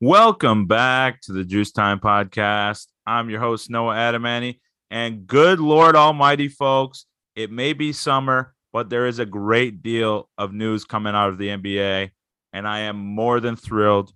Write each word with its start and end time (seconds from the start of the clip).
Welcome 0.00 0.66
back 0.66 1.20
to 1.22 1.32
the 1.32 1.42
Juice 1.42 1.72
Time 1.72 1.98
Podcast. 1.98 2.86
I'm 3.04 3.30
your 3.30 3.40
host, 3.40 3.68
Noah 3.68 3.96
Adamany. 3.96 4.60
And 4.92 5.26
good 5.26 5.58
Lord 5.58 5.96
Almighty, 5.96 6.46
folks, 6.46 7.06
it 7.34 7.50
may 7.50 7.72
be 7.72 7.92
summer, 7.92 8.54
but 8.72 8.90
there 8.90 9.08
is 9.08 9.18
a 9.18 9.26
great 9.26 9.82
deal 9.82 10.28
of 10.38 10.52
news 10.52 10.84
coming 10.84 11.16
out 11.16 11.30
of 11.30 11.38
the 11.38 11.48
NBA. 11.48 12.12
And 12.52 12.68
I 12.68 12.78
am 12.82 12.96
more 12.96 13.40
than 13.40 13.56
thrilled 13.56 14.12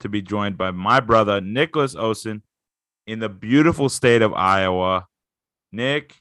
to 0.00 0.10
be 0.10 0.20
joined 0.20 0.58
by 0.58 0.72
my 0.72 1.00
brother, 1.00 1.40
Nicholas 1.40 1.94
Osen, 1.94 2.42
in 3.06 3.18
the 3.18 3.30
beautiful 3.30 3.88
state 3.88 4.20
of 4.20 4.34
Iowa. 4.34 5.06
Nick, 5.72 6.16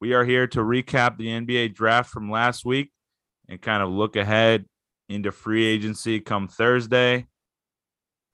we 0.00 0.14
are 0.14 0.24
here 0.24 0.46
to 0.46 0.60
recap 0.60 1.18
the 1.18 1.26
NBA 1.26 1.74
draft 1.74 2.08
from 2.08 2.30
last 2.30 2.64
week 2.64 2.92
and 3.46 3.60
kind 3.60 3.82
of 3.82 3.90
look 3.90 4.16
ahead 4.16 4.64
into 5.10 5.30
free 5.32 5.66
agency 5.66 6.18
come 6.18 6.48
Thursday. 6.48 7.26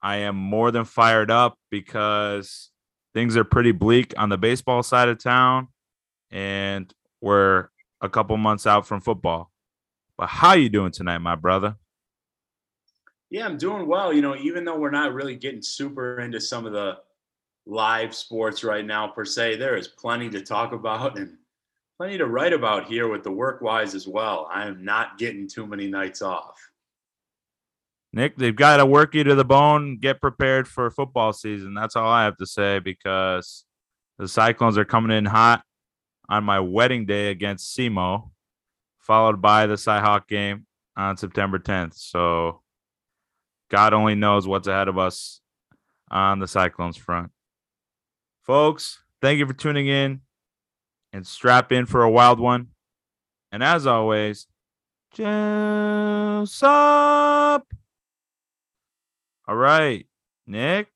I 0.03 0.17
am 0.17 0.35
more 0.35 0.69
than 0.69 0.83
fired 0.83 1.31
up 1.31 1.57
because 1.71 2.69
things 3.13 3.37
are 3.37 3.45
pretty 3.45 3.71
bleak 3.71 4.13
on 4.17 4.27
the 4.27 4.37
baseball 4.37 4.83
side 4.83 5.07
of 5.07 5.17
town 5.17 5.69
and 6.29 6.93
we're 7.21 7.69
a 8.01 8.09
couple 8.09 8.35
months 8.35 8.67
out 8.67 8.85
from 8.85 8.99
football. 8.99 9.49
But 10.17 10.27
how 10.27 10.53
you 10.53 10.67
doing 10.67 10.91
tonight, 10.91 11.19
my 11.19 11.35
brother? 11.35 11.77
Yeah, 13.29 13.45
I'm 13.45 13.57
doing 13.57 13.87
well. 13.87 14.11
You 14.11 14.21
know, 14.21 14.35
even 14.35 14.65
though 14.65 14.77
we're 14.77 14.91
not 14.91 15.13
really 15.13 15.35
getting 15.35 15.61
super 15.61 16.19
into 16.19 16.41
some 16.41 16.65
of 16.65 16.73
the 16.73 16.97
live 17.65 18.13
sports 18.13 18.63
right 18.63 18.85
now 18.85 19.07
per 19.07 19.23
se, 19.23 19.55
there 19.55 19.77
is 19.77 19.87
plenty 19.87 20.29
to 20.31 20.41
talk 20.41 20.73
about 20.73 21.17
and 21.17 21.37
plenty 21.97 22.17
to 22.17 22.27
write 22.27 22.53
about 22.53 22.85
here 22.85 23.07
with 23.07 23.23
the 23.23 23.31
work 23.31 23.61
wise 23.61 23.95
as 23.95 24.07
well. 24.07 24.49
I 24.53 24.67
am 24.67 24.83
not 24.83 25.17
getting 25.17 25.47
too 25.47 25.65
many 25.65 25.87
nights 25.87 26.21
off. 26.21 26.59
Nick, 28.15 28.37
they've 28.37 28.55
got 28.55 28.77
to 28.77 28.85
work 28.85 29.15
you 29.15 29.23
to 29.23 29.33
the 29.33 29.43
bone, 29.43 29.97
get 29.97 30.21
prepared 30.21 30.67
for 30.67 30.89
football 30.91 31.33
season. 31.33 31.73
That's 31.73 31.95
all 31.95 32.07
I 32.07 32.25
have 32.25 32.37
to 32.37 32.45
say 32.45 32.77
because 32.77 33.65
the 34.19 34.27
Cyclones 34.27 34.77
are 34.77 34.85
coming 34.85 35.17
in 35.17 35.25
hot 35.25 35.63
on 36.29 36.43
my 36.43 36.59
wedding 36.59 37.07
day 37.07 37.31
against 37.31 37.75
SEMO, 37.75 38.29
followed 38.99 39.41
by 39.41 39.65
the 39.65 39.73
Cyhawk 39.73 40.27
game 40.27 40.67
on 40.95 41.17
September 41.17 41.57
10th. 41.57 41.95
So 41.95 42.61
God 43.69 43.93
only 43.93 44.13
knows 44.13 44.47
what's 44.47 44.67
ahead 44.67 44.87
of 44.87 44.99
us 44.99 45.41
on 46.11 46.37
the 46.37 46.47
Cyclones 46.47 46.97
front. 46.97 47.31
Folks, 48.43 48.99
thank 49.21 49.39
you 49.39 49.47
for 49.47 49.53
tuning 49.53 49.87
in 49.87 50.21
and 51.11 51.25
strap 51.25 51.71
in 51.71 51.87
for 51.87 52.03
a 52.03 52.11
wild 52.11 52.39
one. 52.39 52.67
And 53.51 53.63
as 53.63 53.87
always, 53.87 54.45
Juice 55.11 56.61
Up. 56.61 57.65
All 59.45 59.55
right, 59.55 60.07
Nick. 60.47 60.87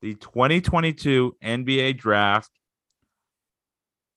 The 0.00 0.14
2022 0.14 1.36
NBA 1.40 1.96
draft 1.96 2.50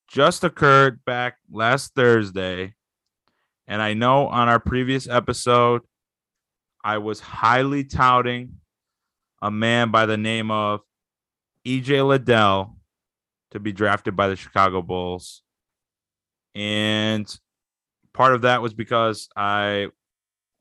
just 0.08 0.44
occurred 0.44 1.06
back 1.06 1.38
last 1.52 1.94
Thursday. 1.94 2.74
And 3.68 3.84
I 3.84 3.94
know 3.94 4.28
on 4.28 4.50
our 4.50 4.60
previous 4.60 5.08
episode, 5.08 5.82
I 6.84 6.98
was 6.98 7.20
highly 7.20 7.84
touting 7.84 8.54
a 9.44 9.52
man 9.52 9.92
by 9.92 10.08
the 10.08 10.18
name 10.18 10.50
of 10.50 10.82
EJ 11.68 12.08
Liddell 12.08 12.78
to 13.52 13.60
be 13.60 13.72
drafted 13.72 14.16
by 14.16 14.28
the 14.28 14.36
Chicago 14.36 14.82
Bulls. 14.82 15.44
And 16.56 17.28
part 18.12 18.34
of 18.34 18.42
that 18.42 18.64
was 18.64 18.74
because 18.74 19.30
I 19.36 19.90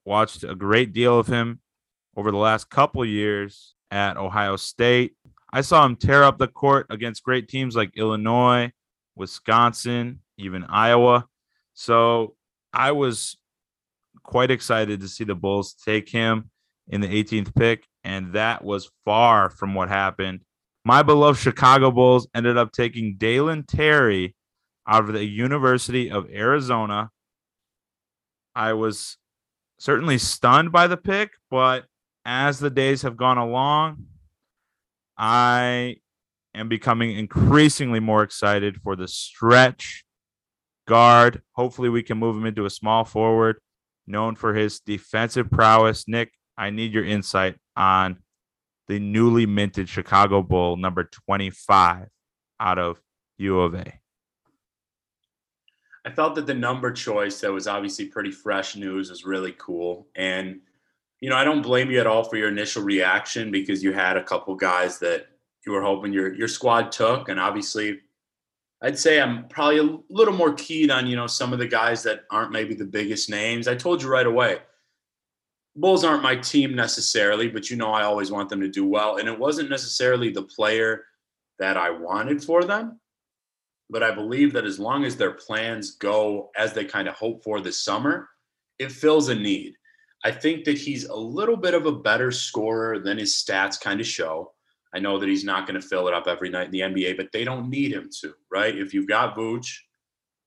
watched 0.04 0.44
a 0.44 0.54
great 0.54 0.92
deal 0.92 1.18
of 1.18 1.26
him 1.26 1.60
over 2.16 2.30
the 2.30 2.36
last 2.36 2.70
couple 2.70 3.04
years 3.04 3.74
at 3.90 4.16
Ohio 4.16 4.56
State. 4.56 5.14
I 5.52 5.60
saw 5.60 5.84
him 5.84 5.96
tear 5.96 6.24
up 6.24 6.38
the 6.38 6.48
court 6.48 6.86
against 6.90 7.22
great 7.22 7.48
teams 7.48 7.76
like 7.76 7.96
Illinois, 7.96 8.72
Wisconsin, 9.14 10.20
even 10.36 10.64
Iowa. 10.64 11.26
So 11.74 12.34
I 12.72 12.92
was 12.92 13.36
quite 14.22 14.50
excited 14.50 15.00
to 15.00 15.08
see 15.08 15.24
the 15.24 15.34
Bulls 15.34 15.74
take 15.74 16.08
him 16.08 16.50
in 16.88 17.00
the 17.00 17.08
18th 17.08 17.54
pick, 17.54 17.86
and 18.02 18.32
that 18.32 18.64
was 18.64 18.90
far 19.04 19.50
from 19.50 19.74
what 19.74 19.88
happened. 19.88 20.40
My 20.84 21.02
beloved 21.02 21.38
Chicago 21.38 21.90
Bulls 21.90 22.26
ended 22.34 22.58
up 22.58 22.72
taking 22.72 23.16
Dalen 23.16 23.64
Terry 23.64 24.34
out 24.86 25.04
of 25.04 25.14
the 25.14 25.24
University 25.24 26.10
of 26.10 26.28
Arizona. 26.30 27.10
I 28.54 28.74
was 28.74 29.16
certainly 29.78 30.18
stunned 30.18 30.72
by 30.72 30.86
the 30.86 30.96
pick, 30.96 31.30
but 31.50 31.86
as 32.24 32.58
the 32.58 32.70
days 32.70 33.02
have 33.02 33.16
gone 33.16 33.38
along, 33.38 34.06
I 35.16 35.96
am 36.54 36.68
becoming 36.68 37.16
increasingly 37.16 38.00
more 38.00 38.22
excited 38.22 38.80
for 38.82 38.96
the 38.96 39.08
stretch 39.08 40.04
guard. 40.86 41.42
Hopefully, 41.52 41.88
we 41.88 42.02
can 42.02 42.18
move 42.18 42.36
him 42.36 42.46
into 42.46 42.66
a 42.66 42.70
small 42.70 43.04
forward 43.04 43.58
known 44.06 44.34
for 44.34 44.54
his 44.54 44.80
defensive 44.80 45.50
prowess. 45.50 46.06
Nick, 46.06 46.32
I 46.56 46.70
need 46.70 46.92
your 46.92 47.04
insight 47.04 47.56
on 47.76 48.18
the 48.88 48.98
newly 48.98 49.46
minted 49.46 49.88
Chicago 49.88 50.42
Bull 50.42 50.76
number 50.76 51.04
25 51.04 52.08
out 52.60 52.78
of 52.78 53.00
U 53.38 53.60
of 53.60 53.74
A. 53.74 53.94
I 56.06 56.10
felt 56.10 56.34
that 56.34 56.46
the 56.46 56.54
number 56.54 56.92
choice 56.92 57.40
that 57.40 57.52
was 57.52 57.66
obviously 57.66 58.06
pretty 58.06 58.30
fresh 58.30 58.76
news 58.76 59.08
was 59.08 59.24
really 59.24 59.54
cool. 59.56 60.06
And 60.14 60.60
you 61.20 61.30
know, 61.30 61.36
I 61.36 61.44
don't 61.44 61.62
blame 61.62 61.90
you 61.90 62.00
at 62.00 62.06
all 62.06 62.24
for 62.24 62.36
your 62.36 62.48
initial 62.48 62.82
reaction 62.82 63.50
because 63.50 63.82
you 63.82 63.92
had 63.92 64.16
a 64.16 64.24
couple 64.24 64.54
guys 64.54 64.98
that 64.98 65.26
you 65.66 65.72
were 65.72 65.82
hoping 65.82 66.12
your 66.12 66.34
your 66.34 66.48
squad 66.48 66.92
took, 66.92 67.28
and 67.28 67.40
obviously, 67.40 68.00
I'd 68.82 68.98
say 68.98 69.20
I'm 69.20 69.48
probably 69.48 69.78
a 69.78 69.98
little 70.10 70.34
more 70.34 70.52
keen 70.54 70.90
on 70.90 71.06
you 71.06 71.16
know 71.16 71.26
some 71.26 71.52
of 71.52 71.58
the 71.58 71.68
guys 71.68 72.02
that 72.02 72.24
aren't 72.30 72.52
maybe 72.52 72.74
the 72.74 72.84
biggest 72.84 73.30
names. 73.30 73.68
I 73.68 73.74
told 73.74 74.02
you 74.02 74.08
right 74.08 74.26
away, 74.26 74.58
Bulls 75.76 76.04
aren't 76.04 76.22
my 76.22 76.36
team 76.36 76.74
necessarily, 76.74 77.48
but 77.48 77.68
you 77.68 77.76
know 77.76 77.90
I 77.90 78.04
always 78.04 78.30
want 78.30 78.48
them 78.48 78.60
to 78.60 78.68
do 78.68 78.86
well, 78.86 79.16
and 79.16 79.28
it 79.28 79.38
wasn't 79.38 79.70
necessarily 79.70 80.30
the 80.30 80.42
player 80.42 81.04
that 81.58 81.76
I 81.76 81.90
wanted 81.90 82.42
for 82.42 82.62
them. 82.64 83.00
But 83.90 84.02
I 84.02 84.12
believe 84.12 84.52
that 84.52 84.64
as 84.64 84.78
long 84.78 85.04
as 85.04 85.16
their 85.16 85.32
plans 85.32 85.96
go 85.96 86.50
as 86.56 86.72
they 86.72 86.84
kind 86.84 87.08
of 87.08 87.14
hope 87.14 87.42
for 87.42 87.60
this 87.60 87.82
summer, 87.82 88.28
it 88.78 88.92
fills 88.92 89.28
a 89.28 89.34
need. 89.34 89.74
I 90.24 90.30
think 90.30 90.64
that 90.64 90.78
he's 90.78 91.04
a 91.04 91.14
little 91.14 91.56
bit 91.56 91.74
of 91.74 91.84
a 91.84 91.92
better 91.92 92.32
scorer 92.32 92.98
than 92.98 93.18
his 93.18 93.34
stats 93.34 93.78
kind 93.78 94.00
of 94.00 94.06
show. 94.06 94.52
I 94.94 94.98
know 94.98 95.18
that 95.18 95.28
he's 95.28 95.44
not 95.44 95.66
going 95.66 95.80
to 95.80 95.86
fill 95.86 96.08
it 96.08 96.14
up 96.14 96.26
every 96.26 96.48
night 96.48 96.66
in 96.66 96.70
the 96.70 96.80
NBA, 96.80 97.16
but 97.18 97.30
they 97.32 97.44
don't 97.44 97.68
need 97.68 97.92
him 97.92 98.08
to, 98.20 98.32
right? 98.50 98.76
If 98.76 98.94
you've 98.94 99.08
got 99.08 99.36
Vooch, 99.36 99.80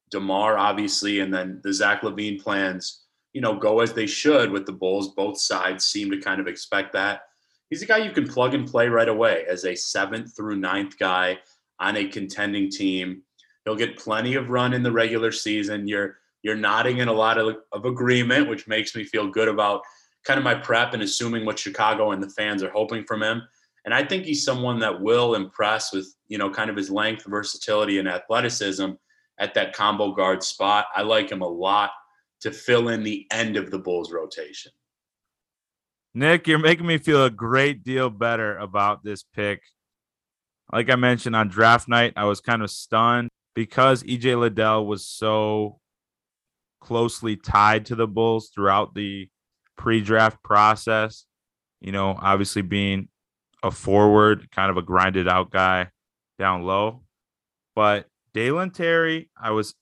DeMar, 0.09 0.57
obviously, 0.57 1.19
and 1.19 1.31
then 1.33 1.59
the 1.63 1.73
Zach 1.73 2.01
LaVine 2.01 2.41
plans, 2.41 3.03
you 3.33 3.41
know, 3.41 3.55
go 3.55 3.81
as 3.81 3.93
they 3.93 4.07
should 4.07 4.49
with 4.49 4.65
the 4.65 4.71
Bulls. 4.71 5.09
Both 5.09 5.37
sides 5.39 5.85
seem 5.85 6.09
to 6.11 6.19
kind 6.19 6.41
of 6.41 6.47
expect 6.47 6.93
that. 6.93 7.21
He's 7.69 7.81
a 7.81 7.85
guy 7.85 7.97
you 7.97 8.11
can 8.11 8.27
plug 8.27 8.53
and 8.53 8.67
play 8.67 8.87
right 8.87 9.09
away 9.09 9.45
as 9.47 9.65
a 9.65 9.75
seventh 9.75 10.35
through 10.35 10.55
ninth 10.55 10.97
guy 10.97 11.39
on 11.79 11.97
a 11.97 12.07
contending 12.07 12.71
team. 12.71 13.23
He'll 13.65 13.75
get 13.75 13.97
plenty 13.97 14.35
of 14.35 14.49
run 14.49 14.73
in 14.73 14.81
the 14.81 14.91
regular 14.91 15.31
season. 15.31 15.87
You're 15.87 16.17
you're 16.47 16.55
nodding 16.55 16.99
in 16.99 17.09
a 17.09 17.13
lot 17.13 17.37
of, 17.37 17.57
of 17.73 17.83
agreement, 17.83 18.47
which 18.47 18.69
makes 18.69 18.95
me 18.95 19.03
feel 19.03 19.27
good 19.27 19.49
about 19.49 19.81
kind 20.23 20.37
of 20.37 20.45
my 20.45 20.55
prep 20.55 20.93
and 20.93 21.03
assuming 21.03 21.45
what 21.45 21.59
Chicago 21.59 22.11
and 22.11 22.23
the 22.23 22.29
fans 22.29 22.63
are 22.63 22.71
hoping 22.71 23.03
from 23.03 23.21
him. 23.21 23.41
And 23.83 23.93
I 23.93 24.01
think 24.01 24.23
he's 24.23 24.45
someone 24.45 24.79
that 24.79 25.01
will 25.01 25.35
impress 25.35 25.91
with, 25.91 26.07
you 26.29 26.37
know, 26.37 26.49
kind 26.49 26.69
of 26.69 26.77
his 26.77 26.89
length, 26.89 27.25
versatility, 27.25 27.99
and 27.99 28.07
athleticism 28.07 28.91
at 29.37 29.53
that 29.55 29.73
combo 29.73 30.13
guard 30.13 30.41
spot. 30.41 30.85
I 30.95 31.01
like 31.01 31.29
him 31.29 31.41
a 31.41 31.47
lot 31.47 31.91
to 32.39 32.51
fill 32.51 32.87
in 32.87 33.03
the 33.03 33.27
end 33.29 33.57
of 33.57 33.69
the 33.69 33.79
Bulls 33.79 34.13
rotation. 34.13 34.71
Nick, 36.13 36.47
you're 36.47 36.59
making 36.59 36.87
me 36.87 36.97
feel 36.97 37.25
a 37.25 37.29
great 37.29 37.83
deal 37.83 38.09
better 38.09 38.57
about 38.57 39.03
this 39.03 39.21
pick. 39.35 39.63
Like 40.71 40.89
I 40.89 40.95
mentioned 40.95 41.35
on 41.35 41.49
draft 41.49 41.89
night, 41.89 42.13
I 42.15 42.23
was 42.23 42.39
kind 42.39 42.61
of 42.61 42.71
stunned 42.71 43.27
because 43.53 44.01
EJ 44.03 44.39
Liddell 44.39 44.85
was 44.85 45.05
so 45.05 45.81
closely 46.87 47.35
tied 47.35 47.85
to 47.85 47.95
the 47.95 48.07
Bulls 48.07 48.49
throughout 48.55 48.95
the 48.95 49.27
pre-draft 49.75 50.41
process. 50.41 51.25
You 51.81 51.91
know, 51.91 52.17
obviously 52.17 52.61
being 52.61 53.09
a 53.61 53.71
forward, 53.71 54.49
kind 54.51 54.71
of 54.71 54.77
a 54.77 54.81
grinded 54.81 55.27
out 55.27 55.51
guy 55.51 55.89
down 56.39 56.63
low. 56.63 57.03
But 57.75 58.07
Dalen 58.33 58.71
Terry, 58.71 59.29
I 59.39 59.51
was 59.51 59.75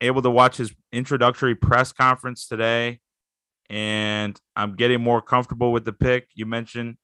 able 0.00 0.22
to 0.22 0.30
watch 0.30 0.56
his 0.56 0.72
introductory 0.92 1.56
press 1.56 1.90
conference 1.92 2.46
today, 2.46 3.00
and 3.68 4.38
I'm 4.54 4.76
getting 4.76 5.02
more 5.02 5.20
comfortable 5.20 5.72
with 5.72 5.84
the 5.84 5.92
pick. 5.92 6.28
You 6.36 6.46
mentioned 6.46 6.96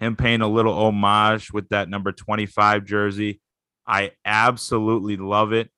him 0.00 0.16
paying 0.16 0.40
a 0.40 0.48
little 0.48 0.74
homage 0.74 1.52
with 1.52 1.68
that 1.68 1.88
number 1.88 2.10
25 2.10 2.84
jersey. 2.84 3.40
I 3.86 4.10
absolutely 4.24 5.16
love 5.16 5.52
it. 5.52 5.70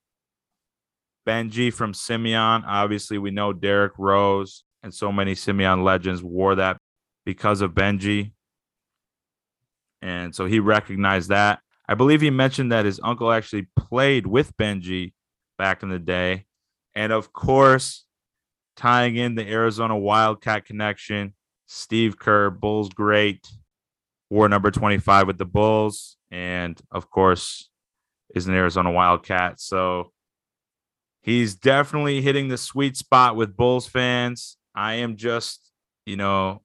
Benji 1.26 1.72
from 1.72 1.94
Simeon. 1.94 2.64
Obviously, 2.64 3.18
we 3.18 3.30
know 3.30 3.52
Derrick 3.52 3.92
Rose 3.98 4.64
and 4.82 4.92
so 4.92 5.12
many 5.12 5.34
Simeon 5.34 5.84
legends 5.84 6.22
wore 6.22 6.54
that 6.56 6.78
because 7.24 7.60
of 7.60 7.72
Benji. 7.72 8.32
And 10.02 10.34
so 10.34 10.46
he 10.46 10.60
recognized 10.60 11.28
that. 11.28 11.60
I 11.88 11.94
believe 11.94 12.20
he 12.20 12.30
mentioned 12.30 12.72
that 12.72 12.84
his 12.84 13.00
uncle 13.02 13.32
actually 13.32 13.66
played 13.76 14.26
with 14.26 14.56
Benji 14.56 15.12
back 15.58 15.82
in 15.82 15.88
the 15.90 15.98
day. 15.98 16.46
And 16.94 17.12
of 17.12 17.32
course, 17.32 18.04
tying 18.76 19.16
in 19.16 19.34
the 19.34 19.46
Arizona 19.46 19.96
Wildcat 19.96 20.64
connection, 20.64 21.34
Steve 21.66 22.18
Kerr, 22.18 22.50
Bulls 22.50 22.88
great, 22.88 23.46
wore 24.30 24.48
number 24.48 24.70
25 24.70 25.26
with 25.26 25.38
the 25.38 25.44
Bulls, 25.44 26.16
and 26.30 26.80
of 26.90 27.10
course, 27.10 27.68
is 28.34 28.46
an 28.46 28.54
Arizona 28.54 28.90
Wildcat. 28.90 29.60
So 29.60 30.12
he's 31.22 31.54
definitely 31.54 32.22
hitting 32.22 32.48
the 32.48 32.58
sweet 32.58 32.96
spot 32.96 33.36
with 33.36 33.56
Bulls 33.56 33.86
fans. 33.86 34.56
I 34.74 34.94
am 34.94 35.16
just, 35.16 35.70
you 36.06 36.16
know, 36.16 36.62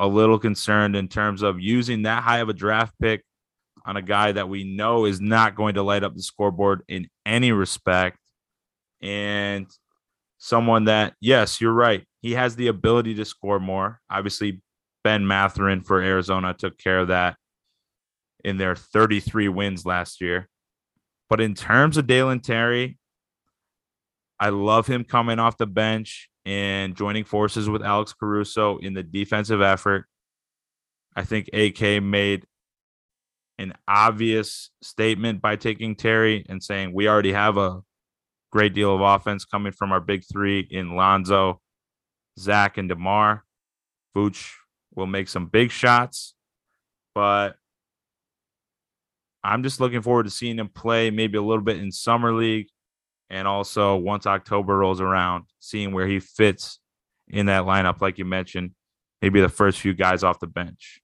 a 0.00 0.06
little 0.06 0.38
concerned 0.38 0.96
in 0.96 1.08
terms 1.08 1.42
of 1.42 1.60
using 1.60 2.02
that 2.02 2.22
high 2.22 2.38
of 2.38 2.48
a 2.48 2.54
draft 2.54 2.94
pick 3.00 3.22
on 3.86 3.96
a 3.96 4.02
guy 4.02 4.32
that 4.32 4.48
we 4.48 4.64
know 4.64 5.04
is 5.04 5.20
not 5.20 5.54
going 5.54 5.74
to 5.74 5.82
light 5.82 6.02
up 6.02 6.14
the 6.14 6.22
scoreboard 6.22 6.82
in 6.88 7.08
any 7.26 7.52
respect. 7.52 8.18
And 9.02 9.66
someone 10.38 10.84
that, 10.84 11.14
yes, 11.20 11.60
you're 11.60 11.72
right. 11.72 12.04
He 12.22 12.32
has 12.32 12.56
the 12.56 12.68
ability 12.68 13.14
to 13.16 13.24
score 13.24 13.60
more. 13.60 14.00
Obviously, 14.10 14.62
Ben 15.02 15.26
Mathurin 15.26 15.82
for 15.82 16.00
Arizona 16.00 16.54
took 16.54 16.78
care 16.78 17.00
of 17.00 17.08
that 17.08 17.36
in 18.44 18.56
their 18.56 18.74
33 18.74 19.48
wins 19.48 19.84
last 19.84 20.20
year. 20.20 20.48
But 21.28 21.40
in 21.40 21.54
terms 21.54 21.96
of 21.96 22.06
Dalen 22.06 22.40
Terry, 22.40 22.98
I 24.44 24.50
love 24.50 24.86
him 24.86 25.04
coming 25.04 25.38
off 25.38 25.56
the 25.56 25.66
bench 25.66 26.28
and 26.44 26.94
joining 26.94 27.24
forces 27.24 27.66
with 27.66 27.82
Alex 27.82 28.12
Caruso 28.12 28.76
in 28.76 28.92
the 28.92 29.02
defensive 29.02 29.62
effort. 29.62 30.04
I 31.16 31.24
think 31.24 31.48
AK 31.54 32.02
made 32.02 32.44
an 33.58 33.72
obvious 33.88 34.68
statement 34.82 35.40
by 35.40 35.56
taking 35.56 35.96
Terry 35.96 36.44
and 36.46 36.62
saying 36.62 36.92
we 36.92 37.08
already 37.08 37.32
have 37.32 37.56
a 37.56 37.80
great 38.52 38.74
deal 38.74 38.94
of 38.94 39.00
offense 39.00 39.46
coming 39.46 39.72
from 39.72 39.92
our 39.92 40.00
big 40.00 40.24
three 40.30 40.68
in 40.70 40.94
Lonzo, 40.94 41.62
Zach, 42.38 42.76
and 42.76 42.90
DeMar. 42.90 43.44
Vooch 44.14 44.50
will 44.94 45.06
make 45.06 45.28
some 45.28 45.46
big 45.46 45.70
shots, 45.70 46.34
but 47.14 47.56
I'm 49.42 49.62
just 49.62 49.80
looking 49.80 50.02
forward 50.02 50.24
to 50.24 50.30
seeing 50.30 50.58
him 50.58 50.68
play 50.68 51.10
maybe 51.10 51.38
a 51.38 51.42
little 51.42 51.64
bit 51.64 51.78
in 51.78 51.90
summer 51.90 52.34
league 52.34 52.68
and 53.30 53.48
also 53.48 53.96
once 53.96 54.26
October 54.26 54.78
rolls 54.78 55.00
around, 55.00 55.44
seeing 55.60 55.92
where 55.92 56.06
he 56.06 56.20
fits 56.20 56.78
in 57.28 57.46
that 57.46 57.64
lineup, 57.64 58.00
like 58.00 58.18
you 58.18 58.24
mentioned, 58.24 58.72
maybe 59.22 59.40
the 59.40 59.48
first 59.48 59.80
few 59.80 59.94
guys 59.94 60.22
off 60.22 60.40
the 60.40 60.46
bench. 60.46 61.00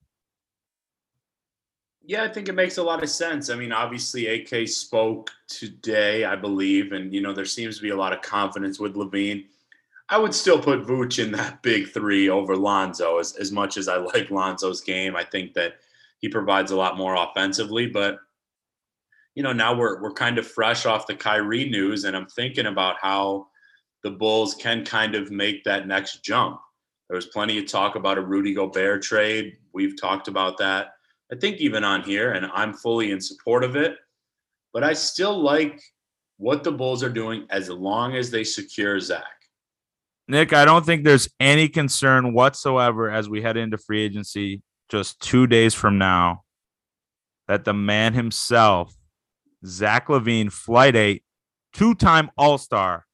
Yeah, 2.02 2.25
I 2.25 2.28
think 2.28 2.49
it 2.49 2.55
makes 2.55 2.78
a 2.78 2.82
lot 2.82 3.02
of 3.02 3.08
sense. 3.08 3.50
I 3.50 3.56
mean, 3.56 3.72
obviously, 3.72 4.26
AK 4.26 4.69
spoke 4.69 5.31
today, 5.49 6.25
I 6.25 6.34
believe, 6.34 6.93
and 6.93 7.14
you 7.14 7.20
know 7.20 7.32
there 7.32 7.44
seems 7.44 7.76
to 7.76 7.82
be 7.82 7.90
a 7.90 7.96
lot 7.96 8.12
of 8.12 8.22
confidence 8.22 8.81
with 8.81 8.94
LaVine. 8.94 9.46
I 10.08 10.19
would 10.19 10.34
still 10.34 10.61
put 10.61 10.84
Vooch 10.87 11.22
in 11.22 11.31
that 11.32 11.62
big 11.62 11.90
three 11.90 12.28
over 12.28 12.56
Lonzo. 12.56 13.19
As 13.19 13.37
as 13.37 13.52
much 13.52 13.76
as 13.76 13.87
I 13.87 13.96
like 13.96 14.31
Lonzo's 14.31 14.81
game, 14.81 15.14
I 15.14 15.25
think 15.25 15.55
that 15.55 15.75
he 16.19 16.28
provides 16.28 16.72
a 16.72 16.76
lot 16.76 16.96
more 16.96 17.14
offensively. 17.14 17.87
But 17.87 18.19
you 19.41 19.45
know, 19.45 19.55
now 19.55 19.75
we're 19.75 20.03
we're 20.03 20.13
kind 20.13 20.37
of 20.37 20.47
fresh 20.47 20.85
off 20.85 21.07
the 21.07 21.15
Kyrie 21.15 21.71
news, 21.71 22.05
and 22.05 22.15
I'm 22.15 22.27
thinking 22.27 22.67
about 22.67 22.97
how 23.01 23.47
the 24.03 24.11
Bulls 24.11 24.55
can 24.55 24.85
kind 24.85 25.15
of 25.15 25.31
make 25.31 25.65
that 25.65 25.87
next 25.87 26.23
jump. 26.23 26.61
There 27.09 27.17
was 27.17 27.25
plenty 27.25 27.59
of 27.59 27.65
talk 27.65 27.97
about 27.97 28.19
a 28.19 28.21
Rudy 28.21 28.53
Gobert 28.53 29.01
trade. 29.01 29.57
We've 29.73 29.99
talked 29.99 30.29
about 30.29 30.59
that. 30.59 30.89
I 31.33 31.37
think 31.37 31.57
even 31.57 31.85
on 31.85 32.03
here, 32.03 32.33
and 32.33 32.51
I'm 32.53 32.75
fully 32.75 33.13
in 33.13 33.19
support 33.23 33.65
of 33.65 33.77
it. 33.77 33.97
But 34.75 34.85
I 34.85 34.93
still 34.93 35.41
like 35.43 35.81
what 36.37 36.63
the 36.63 36.73
Bulls 36.73 37.03
are 37.03 37.09
doing 37.09 37.47
as 37.49 37.71
long 37.71 38.17
as 38.17 38.31
they 38.31 38.45
secure 38.45 39.01
Zach. 39.01 39.25
Nick, 40.29 40.53
I 40.53 40.67
don't 40.67 40.85
think 40.85 41.03
there's 41.03 41.31
any 41.41 41.67
concern 41.67 42.35
whatsoever 42.35 43.11
as 43.11 43.27
we 43.27 43.41
head 43.41 43.57
into 43.57 43.79
free 43.79 44.03
agency 44.03 44.61
just 44.91 45.19
two 45.19 45.47
days 45.47 45.73
from 45.73 45.97
now 45.97 46.45
that 47.49 47.65
the 47.65 47.73
man 47.73 48.13
himself, 48.13 48.95
Zach 49.65 50.09
LaVine, 50.09 50.53
Flight 50.53 50.97
8, 50.97 51.23
two 51.73 51.95
time 51.95 52.31
All 52.37 52.59
Star 52.59 53.07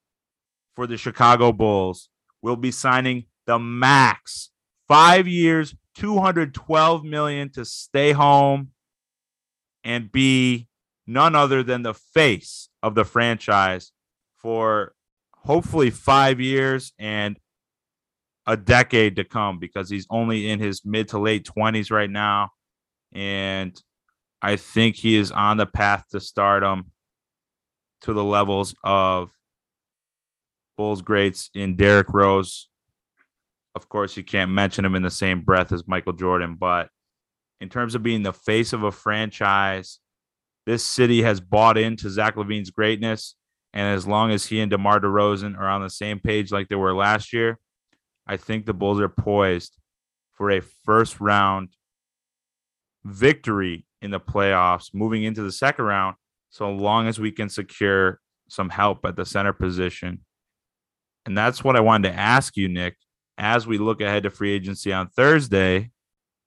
for 0.75 0.87
the 0.87 0.97
Chicago 0.97 1.53
Bulls, 1.53 2.09
will 2.43 2.57
be 2.57 2.71
signing 2.71 3.25
the 3.47 3.59
max 3.59 4.51
five 4.87 5.27
years, 5.27 5.75
212 5.95 7.05
million 7.05 7.51
to 7.51 7.65
stay 7.65 8.13
home 8.13 8.71
and 9.83 10.13
be 10.13 10.69
none 11.07 11.35
other 11.35 11.63
than 11.63 11.83
the 11.83 11.95
face 11.95 12.69
of 12.83 12.95
the 12.95 13.05
franchise 13.05 13.93
for 14.37 14.95
hopefully 15.45 15.91
five 15.91 16.41
years 16.41 16.93
and 16.99 17.39
a 18.47 18.57
decade 18.57 19.17
to 19.17 19.25
come 19.25 19.59
because 19.59 19.89
he's 19.91 20.07
only 20.11 20.49
in 20.49 20.61
his 20.61 20.85
mid 20.85 21.09
to 21.09 21.19
late 21.19 21.47
20s 21.47 21.91
right 21.91 22.11
now. 22.11 22.51
And 23.13 23.81
I 24.47 24.55
think 24.55 24.95
he 24.95 25.17
is 25.17 25.33
on 25.33 25.57
the 25.57 25.67
path 25.67 26.05
to 26.13 26.21
stardom 26.21 26.93
to 28.03 28.13
the 28.13 28.23
levels 28.23 28.77
of 28.85 29.33
Bulls 30.77 31.03
greats 31.03 31.51
in 31.53 31.75
Derrick 31.75 32.07
Rose, 32.11 32.69
of 33.75 33.89
course, 33.89 34.17
you 34.17 34.23
can't 34.23 34.53
mention 34.53 34.85
him 34.85 34.95
in 34.95 35.03
the 35.03 35.11
same 35.11 35.41
breath 35.41 35.73
as 35.73 35.89
Michael 35.89 36.13
Jordan, 36.13 36.55
but 36.55 36.91
in 37.61 37.69
terms 37.69 37.97
of 37.97 38.05
being 38.05 38.23
the 38.23 38.33
face 38.33 38.73
of 38.73 38.85
a 38.85 38.93
franchise, 38.93 39.99
this 40.65 40.85
city 40.85 41.23
has 41.23 41.41
bought 41.41 41.77
into 41.77 42.09
Zach 42.09 42.37
LaVine's 42.37 42.71
greatness. 42.71 43.35
And 43.73 43.97
as 43.97 44.07
long 44.07 44.31
as 44.31 44.47
he 44.47 44.61
and 44.61 44.71
DeMar 44.71 45.01
DeRozan 45.01 45.59
are 45.59 45.69
on 45.69 45.83
the 45.83 45.91
same 45.91 46.21
page 46.21 46.53
like 46.53 46.69
they 46.69 46.77
were 46.77 46.95
last 46.95 47.33
year, 47.33 47.59
I 48.29 48.37
think 48.37 48.65
the 48.65 48.75
Bulls 48.75 49.01
are 49.01 49.09
poised 49.09 49.77
for 50.31 50.53
a 50.53 50.61
first 50.61 51.21
round 51.21 51.71
victory 53.05 53.87
in 54.07 54.11
the 54.13 54.21
playoffs 54.21 54.95
moving 54.95 55.25
into 55.25 55.43
the 55.43 55.53
second 55.53 55.85
round, 55.85 56.17
so 56.49 56.71
long 56.73 57.07
as 57.07 57.21
we 57.21 57.31
can 57.31 57.51
secure 57.51 58.21
some 58.49 58.71
help 58.71 59.05
at 59.05 59.17
the 59.17 59.27
center 59.27 59.53
position. 59.53 60.21
And 61.27 61.37
that's 61.37 61.63
what 61.63 61.77
I 61.77 61.81
wanted 61.81 62.11
to 62.11 62.19
ask 62.19 62.57
you, 62.57 62.69
Nick 62.69 62.97
as 63.39 63.67
we 63.67 63.79
look 63.79 64.01
ahead 64.01 64.23
to 64.23 64.31
free 64.31 64.53
agency 64.53 64.93
on 64.93 65.09
Thursday, 65.09 65.91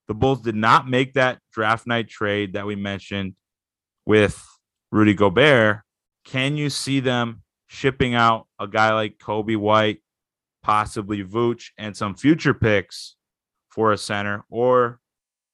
the 0.07 0.13
Bulls 0.13 0.41
did 0.41 0.55
not 0.55 0.87
make 0.87 1.13
that 1.13 1.39
draft 1.53 1.85
night 1.85 2.09
trade 2.09 2.53
that 2.53 2.65
we 2.65 2.75
mentioned 2.75 3.35
with 4.05 4.43
Rudy 4.91 5.13
Gobert. 5.13 5.81
Can 6.25 6.57
you 6.57 6.69
see 6.69 6.99
them 6.99 7.43
shipping 7.67 8.15
out 8.15 8.47
a 8.59 8.67
guy 8.67 8.93
like 8.93 9.19
Coby 9.19 9.55
White, 9.55 9.99
possibly 10.63 11.23
Vooch, 11.23 11.69
and 11.77 11.95
some 11.95 12.15
future 12.15 12.55
picks 12.55 13.15
for 13.69 13.91
a 13.91 13.97
center? 13.97 14.43
Or 14.49 14.99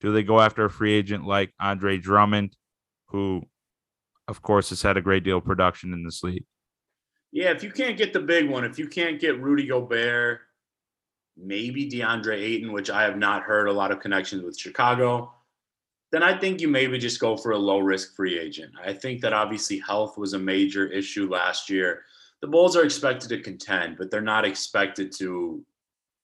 do 0.05 0.12
they 0.12 0.21
go 0.21 0.39
after 0.39 0.63
a 0.63 0.69
free 0.69 0.93
agent 0.93 1.25
like 1.25 1.51
Andre 1.59 1.97
Drummond, 1.97 2.55
who, 3.07 3.41
of 4.27 4.39
course, 4.39 4.69
has 4.69 4.83
had 4.83 4.97
a 4.97 5.01
great 5.01 5.24
deal 5.24 5.39
of 5.39 5.45
production 5.45 5.93
in 5.93 6.03
this 6.03 6.21
league? 6.21 6.45
Yeah, 7.31 7.50
if 7.50 7.63
you 7.63 7.71
can't 7.71 7.97
get 7.97 8.13
the 8.13 8.19
big 8.19 8.47
one, 8.47 8.65
if 8.65 8.77
you 8.77 8.88
can't 8.88 9.19
get 9.19 9.41
Rudy 9.41 9.65
Gobert, 9.65 10.41
maybe 11.35 11.89
DeAndre 11.89 12.39
Ayton, 12.39 12.71
which 12.71 12.91
I 12.91 13.01
have 13.01 13.17
not 13.17 13.41
heard 13.41 13.67
a 13.67 13.74
lot 13.74 13.91
of 13.91 14.00
connections 14.00 14.43
with 14.43 14.59
Chicago, 14.59 15.33
then 16.12 16.21
I 16.21 16.38
think 16.38 16.62
you 16.62 16.67
maybe 16.67 17.00
just 17.00 17.19
go 17.19 17.35
for 17.35 17.53
a 17.53 17.57
low 17.57 17.79
risk 17.79 18.15
free 18.15 18.38
agent. 18.38 18.74
I 18.79 18.93
think 18.93 19.21
that 19.21 19.33
obviously 19.33 19.79
health 19.79 20.19
was 20.19 20.33
a 20.33 20.39
major 20.39 20.85
issue 20.85 21.27
last 21.31 21.67
year. 21.67 22.03
The 22.41 22.47
Bulls 22.47 22.77
are 22.77 22.85
expected 22.85 23.29
to 23.29 23.41
contend, 23.41 23.97
but 23.97 24.12
they're 24.12 24.21
not 24.21 24.45
expected 24.45 25.12
to 25.17 25.65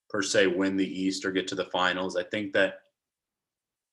per 0.07 0.21
se 0.21 0.45
win 0.45 0.77
the 0.77 1.01
East 1.01 1.25
or 1.25 1.31
get 1.31 1.47
to 1.47 1.55
the 1.55 1.65
finals. 1.65 2.15
I 2.15 2.25
think 2.25 2.53
that 2.53 2.80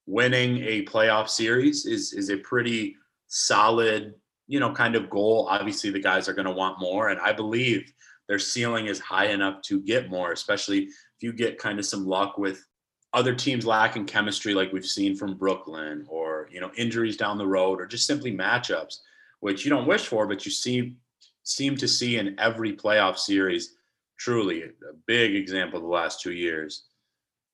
winning 0.08 0.64
a 0.64 0.84
playoff 0.86 1.28
series 1.28 1.84
is 1.84 2.14
is 2.14 2.30
a 2.30 2.38
pretty 2.38 2.96
solid, 3.26 4.14
you 4.46 4.58
know, 4.58 4.72
kind 4.72 4.96
of 4.96 5.10
goal. 5.10 5.46
Obviously, 5.50 5.90
the 5.90 6.00
guys 6.00 6.28
are 6.28 6.34
going 6.34 6.46
to 6.46 6.52
want 6.52 6.80
more, 6.80 7.10
and 7.10 7.20
I 7.20 7.32
believe 7.32 7.92
their 8.26 8.38
ceiling 8.38 8.86
is 8.86 8.98
high 8.98 9.26
enough 9.26 9.60
to 9.62 9.80
get 9.80 10.10
more, 10.10 10.32
especially 10.32 10.84
if 10.84 10.92
you 11.20 11.32
get 11.32 11.58
kind 11.58 11.78
of 11.78 11.84
some 11.84 12.06
luck 12.06 12.38
with 12.38 12.64
other 13.12 13.34
teams 13.34 13.66
lacking 13.66 14.06
chemistry 14.06 14.54
like 14.54 14.72
we've 14.72 14.84
seen 14.84 15.14
from 15.14 15.36
Brooklyn 15.36 16.06
or 16.08 16.48
you 16.50 16.60
know 16.60 16.70
injuries 16.76 17.16
down 17.16 17.38
the 17.38 17.46
road 17.46 17.80
or 17.80 17.86
just 17.86 18.06
simply 18.06 18.34
matchups 18.36 18.98
which 19.40 19.64
you 19.64 19.70
don't 19.70 19.86
wish 19.86 20.06
for 20.06 20.26
but 20.26 20.44
you 20.44 20.50
see 20.50 20.94
seem 21.42 21.74
to 21.76 21.88
see 21.88 22.18
in 22.18 22.38
every 22.38 22.76
playoff 22.76 23.16
series 23.16 23.76
truly 24.18 24.64
a 24.64 24.68
big 25.06 25.34
example 25.34 25.80
the 25.80 25.86
last 25.86 26.20
2 26.20 26.32
years 26.32 26.87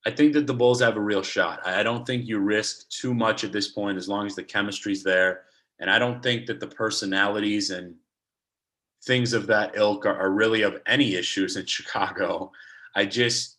I 0.07 0.11
think 0.11 0.35
that 0.35 0.47
the 0.47 0.55
Bulls 0.55 0.81
have 0.83 0.97
a 0.97 1.01
real 1.01 1.23
shot. 1.23 1.67
I 1.67 1.83
don't 1.83 2.07
think 2.07 2.27
you 2.27 2.39
risk 2.39 2.89
too 2.91 3.15
much 3.15 3.43
at 3.43 3.53
this 3.53 3.69
point 3.69 3.97
as 3.97 4.09
long 4.09 4.27
as 4.27 4.35
the 4.35 4.43
chemistry's 4.43 5.03
there 5.03 5.45
and 5.81 5.91
I 5.91 5.99
don't 5.99 6.23
think 6.23 6.47
that 6.47 6.61
the 6.61 6.67
personalities 6.67 7.71
and 7.71 7.95
things 9.05 9.33
of 9.33 9.47
that 9.49 9.73
ilk 9.75 10.07
are, 10.07 10.17
are 10.17 10.31
really 10.31 10.63
of 10.63 10.81
any 10.87 11.15
issues 11.15 11.57
in 11.57 11.67
Chicago. 11.67 12.53
I 12.95 13.05
just 13.07 13.59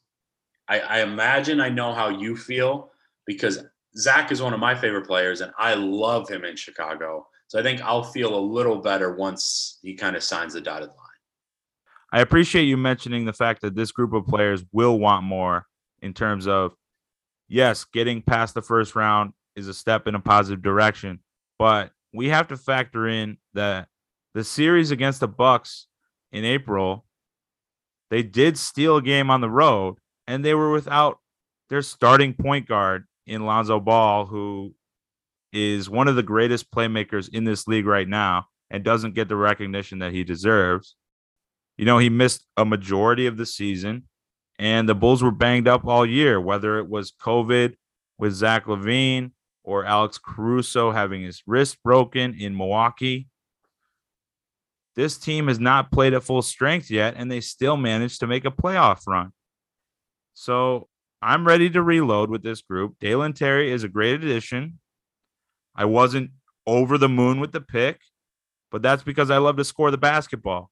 I, 0.68 0.80
I 0.80 1.02
imagine 1.02 1.60
I 1.60 1.70
know 1.70 1.94
how 1.94 2.10
you 2.10 2.36
feel 2.36 2.92
because 3.28 3.64
Zach 3.98 4.32
is 4.32 4.42
one 4.42 4.54
of 4.54 4.60
my 4.60 4.74
favorite 4.74 5.06
players 5.06 5.42
and 5.42 5.52
I 5.58 5.76
love 5.76 6.28
him 6.28 6.44
in 6.44 6.56
Chicago. 6.56 7.28
So 7.48 7.60
I 7.60 7.64
think 7.64 7.82
I'll 7.82 8.04
feel 8.04 8.36
a 8.36 8.40
little 8.40 8.78
better 8.78 9.16
once 9.16 9.78
he 9.84 9.94
kind 9.94 10.16
of 10.16 10.24
signs 10.24 10.54
the 10.54 10.62
dotted 10.62 10.90
line. 10.90 10.98
I 12.12 12.22
appreciate 12.22 12.64
you 12.64 12.78
mentioning 12.78 13.26
the 13.26 13.34
fact 13.34 13.62
that 13.62 13.76
this 13.76 13.92
group 13.92 14.14
of 14.14 14.26
players 14.26 14.64
will 14.72 14.98
want 14.98 15.24
more 15.24 15.68
in 16.06 16.14
terms 16.14 16.48
of, 16.48 16.74
yes, 17.48 17.84
getting 17.84 18.22
past 18.22 18.54
the 18.54 18.62
first 18.62 18.96
round 18.96 19.34
is 19.56 19.68
a 19.68 19.74
step 19.74 20.08
in 20.08 20.14
a 20.14 20.20
positive 20.20 20.62
direction, 20.62 21.20
but 21.58 21.92
we 22.14 22.30
have 22.30 22.48
to 22.50 22.58
factor 22.58 23.08
in 23.08 23.38
that 23.56 23.88
the 24.36 24.44
series 24.44 24.92
against 24.92 25.20
the 25.20 25.28
Bucks 25.28 25.88
in 26.32 26.46
April, 26.46 27.06
they 28.12 28.22
did 28.22 28.56
steal 28.56 28.98
a 28.98 29.02
game 29.02 29.32
on 29.32 29.42
the 29.42 29.50
road 29.50 29.96
and 30.28 30.46
they 30.46 30.54
were 30.54 30.72
without 30.72 31.18
their 31.70 31.82
starting 31.82 32.36
point 32.36 32.68
guard 32.68 33.06
in 33.26 33.46
Lonzo 33.48 33.80
Ball, 33.80 34.28
who 34.28 34.76
is 35.52 35.90
one 35.90 36.08
of 36.08 36.16
the 36.16 36.24
greatest 36.24 36.70
playmakers 36.70 37.30
in 37.34 37.46
this 37.46 37.68
league 37.68 37.88
right 37.88 38.08
now 38.08 38.46
and 38.70 38.84
doesn't 38.84 39.16
get 39.16 39.28
the 39.28 39.36
recognition 39.36 40.00
that 40.00 40.12
he 40.12 40.24
deserves. 40.24 40.96
You 41.78 41.86
know, 41.86 41.98
he 41.98 42.10
missed 42.10 42.46
a 42.56 42.64
majority 42.64 43.26
of 43.26 43.38
the 43.38 43.46
season, 43.46 44.04
and 44.58 44.88
the 44.88 44.96
Bulls 44.96 45.22
were 45.22 45.32
banged 45.32 45.68
up 45.68 45.86
all 45.86 46.06
year, 46.06 46.40
whether 46.40 46.80
it 46.80 46.88
was 46.88 47.12
COVID 47.22 47.76
with 48.18 48.34
Zach 48.34 48.66
LaVine 48.66 49.32
or 49.64 49.86
Alex 49.86 50.18
Caruso 50.18 50.92
having 50.92 51.24
his 51.24 51.44
wrist 51.46 51.82
broken 51.84 52.36
in 52.40 52.56
Milwaukee. 52.56 53.28
This 54.96 55.18
team 55.18 55.48
has 55.48 55.60
not 55.60 55.92
played 55.92 56.14
at 56.14 56.24
full 56.24 56.42
strength 56.42 56.90
yet, 56.90 57.16
and 57.18 57.30
they 57.30 57.42
still 57.42 57.76
managed 57.76 58.22
to 58.22 58.28
make 58.28 58.46
a 58.46 58.52
playoff 58.52 59.06
run. 59.08 59.34
So 60.34 60.88
I'm 61.22 61.46
ready 61.46 61.70
to 61.72 61.82
reload 61.82 62.30
with 62.30 62.44
this 62.44 62.62
group. 62.62 62.96
Dalen 63.02 63.34
Terry 63.34 63.72
is 63.72 63.84
a 63.84 63.90
great 63.90 64.16
addition. 64.24 64.80
I 65.76 65.86
wasn't 65.86 66.32
over 66.66 66.98
the 66.98 67.10
moon 67.10 67.40
with 67.40 67.52
the 67.52 67.62
pick, 67.62 68.00
but 68.72 68.82
that's 68.82 69.04
because 69.04 69.30
I 69.30 69.38
love 69.38 69.58
to 69.58 69.66
score 69.66 69.92
the 69.92 69.98
basketball. 69.98 70.70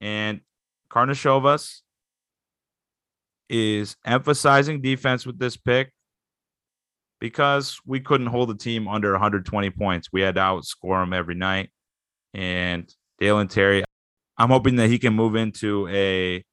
And 0.00 0.40
Karnisovas 0.90 1.80
is 3.48 3.96
emphasizing 4.04 4.80
defense 4.80 5.24
with 5.24 5.38
this 5.38 5.56
pick 5.56 5.92
because 7.20 7.80
we 7.86 8.00
couldn't 8.00 8.26
hold 8.26 8.48
the 8.48 8.54
team 8.54 8.88
under 8.88 9.12
120 9.12 9.70
points. 9.70 10.08
We 10.12 10.20
had 10.20 10.34
to 10.34 10.40
outscore 10.40 11.02
them 11.02 11.12
every 11.12 11.34
night. 11.34 11.70
And 12.34 12.92
Dalen 13.18 13.48
Terry, 13.48 13.84
I'm 14.36 14.50
hoping 14.50 14.76
that 14.76 14.88
he 14.88 14.98
can 14.98 15.14
move 15.14 15.36
into 15.36 15.88
a 15.88 16.44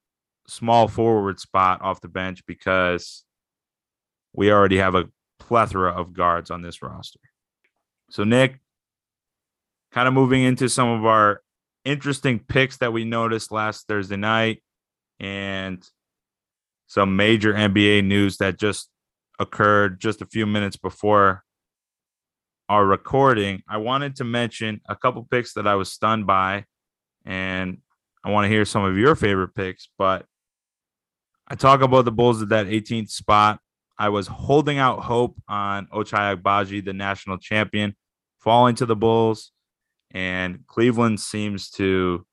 small 0.48 0.88
forward 0.88 1.40
spot 1.40 1.82
off 1.82 2.02
the 2.02 2.08
bench 2.08 2.46
because 2.46 3.24
we 4.34 4.52
already 4.52 4.78
have 4.78 4.96
a 4.96 5.10
plethora 5.40 5.92
of 5.92 6.14
guards 6.14 6.50
on 6.52 6.62
this 6.62 6.82
roster. 6.82 7.20
So, 8.10 8.24
Nick, 8.24 8.60
kind 9.92 10.08
of 10.08 10.14
moving 10.14 10.44
into 10.44 10.70
some 10.70 10.90
of 10.90 11.06
our 11.06 11.42
interesting 11.84 12.40
picks 12.40 12.78
that 12.78 12.94
we 12.94 13.04
noticed 13.04 13.52
last 13.52 13.88
Thursday 13.88 14.16
night 14.16 14.64
and 15.20 15.84
some 16.94 17.16
major 17.16 17.52
NBA 17.54 18.06
news 18.06 18.38
that 18.38 18.60
just 18.60 18.88
occurred 19.40 20.00
just 20.00 20.22
a 20.22 20.28
few 20.28 20.46
minutes 20.46 20.78
before 20.78 21.44
our 22.70 22.86
recording. 22.86 23.64
I 23.68 23.78
wanted 23.78 24.18
to 24.18 24.24
mention 24.24 24.80
a 24.88 24.96
couple 24.96 25.24
picks 25.24 25.54
that 25.54 25.66
I 25.66 25.74
was 25.74 25.92
stunned 25.92 26.28
by, 26.28 26.66
and 27.26 27.80
I 28.24 28.30
want 28.30 28.46
to 28.46 28.50
hear 28.50 28.64
some 28.64 28.84
of 28.84 28.96
your 28.96 29.16
favorite 29.16 29.56
picks. 29.56 29.90
But 29.98 30.28
I 31.48 31.56
talk 31.56 31.82
about 31.82 32.06
the 32.06 32.12
Bulls 32.12 32.44
at 32.44 32.50
that 32.50 32.68
18th 32.68 33.10
spot. 33.10 33.60
I 33.98 34.10
was 34.10 34.28
holding 34.28 34.78
out 34.78 35.00
hope 35.00 35.36
on 35.48 35.88
Ochai 35.88 36.38
Agbaji, 36.38 36.86
the 36.86 36.94
national 36.94 37.40
champion, 37.40 37.96
falling 38.38 38.76
to 38.76 38.86
the 38.86 38.96
Bulls, 38.96 39.52
and 40.12 40.60
Cleveland 40.68 41.20
seems 41.20 41.72
to 41.72 42.24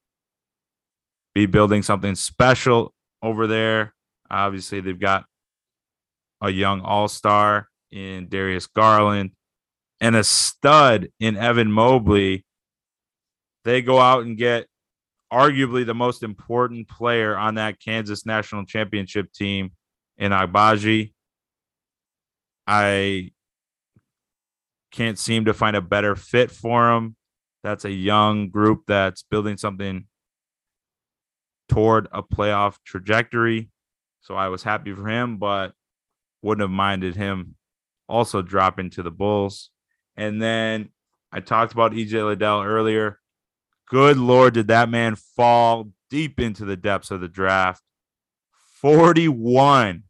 be 1.35 1.47
building 1.47 1.83
something 1.83 2.15
special 2.15 2.93
over 3.23 3.47
there. 3.47 3.95
Obviously, 4.31 4.81
they've 4.81 4.99
got 4.99 5.25
a 6.41 6.51
young 6.51 6.81
all 6.81 7.09
star 7.09 7.69
in 7.91 8.29
Darius 8.29 8.67
Garland 8.67 9.33
and 10.01 10.17
a 10.17 10.25
stud 10.25 11.09
in 11.19 11.37
Evan 11.37 11.71
Mobley. 11.71 12.45
They 13.65 13.83
go 13.83 13.99
out 13.99 14.23
and 14.23 14.37
get 14.39 14.67
arguably 15.33 15.85
the 15.85 15.95
most 15.95 16.23
important 16.23 16.89
player 16.89 17.37
on 17.37 17.57
that 17.57 17.81
Kansas 17.81 18.25
national 18.25 18.65
championship 18.65 19.33
team 19.33 19.73
in 20.17 20.33
Agbaji. 20.33 21.13
I 22.67 23.31
can't 24.91 25.19
seem 25.19 25.45
to 25.45 25.55
find 25.55 25.77
a 25.77 25.81
better 25.81 26.17
fit 26.17 26.51
for 26.51 26.93
him. 26.93 27.17
That's 27.63 27.85
a 27.85 27.91
young 27.91 28.49
group 28.49 28.85
that's 28.87 29.23
building 29.23 29.57
something 29.57 30.07
toward 31.69 32.09
a 32.13 32.23
playoff 32.23 32.77
trajectory. 32.85 33.71
So 34.21 34.35
I 34.35 34.49
was 34.49 34.63
happy 34.63 34.93
for 34.93 35.09
him, 35.09 35.39
but 35.39 35.73
wouldn't 36.43 36.63
have 36.63 36.71
minded 36.71 37.17
him 37.17 37.57
also 38.09 38.43
dropping 38.43 38.91
to 38.91 39.03
the 39.03 39.11
Bulls. 39.11 39.71
And 40.17 40.41
then 40.41 40.91
I 41.33 41.41
talked 41.41 41.73
about 41.73 41.93
EJ 41.93 42.25
Liddell 42.25 42.63
earlier. 42.63 43.21
Good 43.87 44.17
Lord, 44.17 44.55
did 44.55 44.69
that 44.69 44.89
man 44.89 45.17
fall 45.17 45.91
deep 46.11 46.39
into 46.41 46.65
the 46.65 46.77
depths 46.77 47.11
of 47.11 47.21
the 47.21 47.29
draft? 47.29 47.83
41 48.81 50.05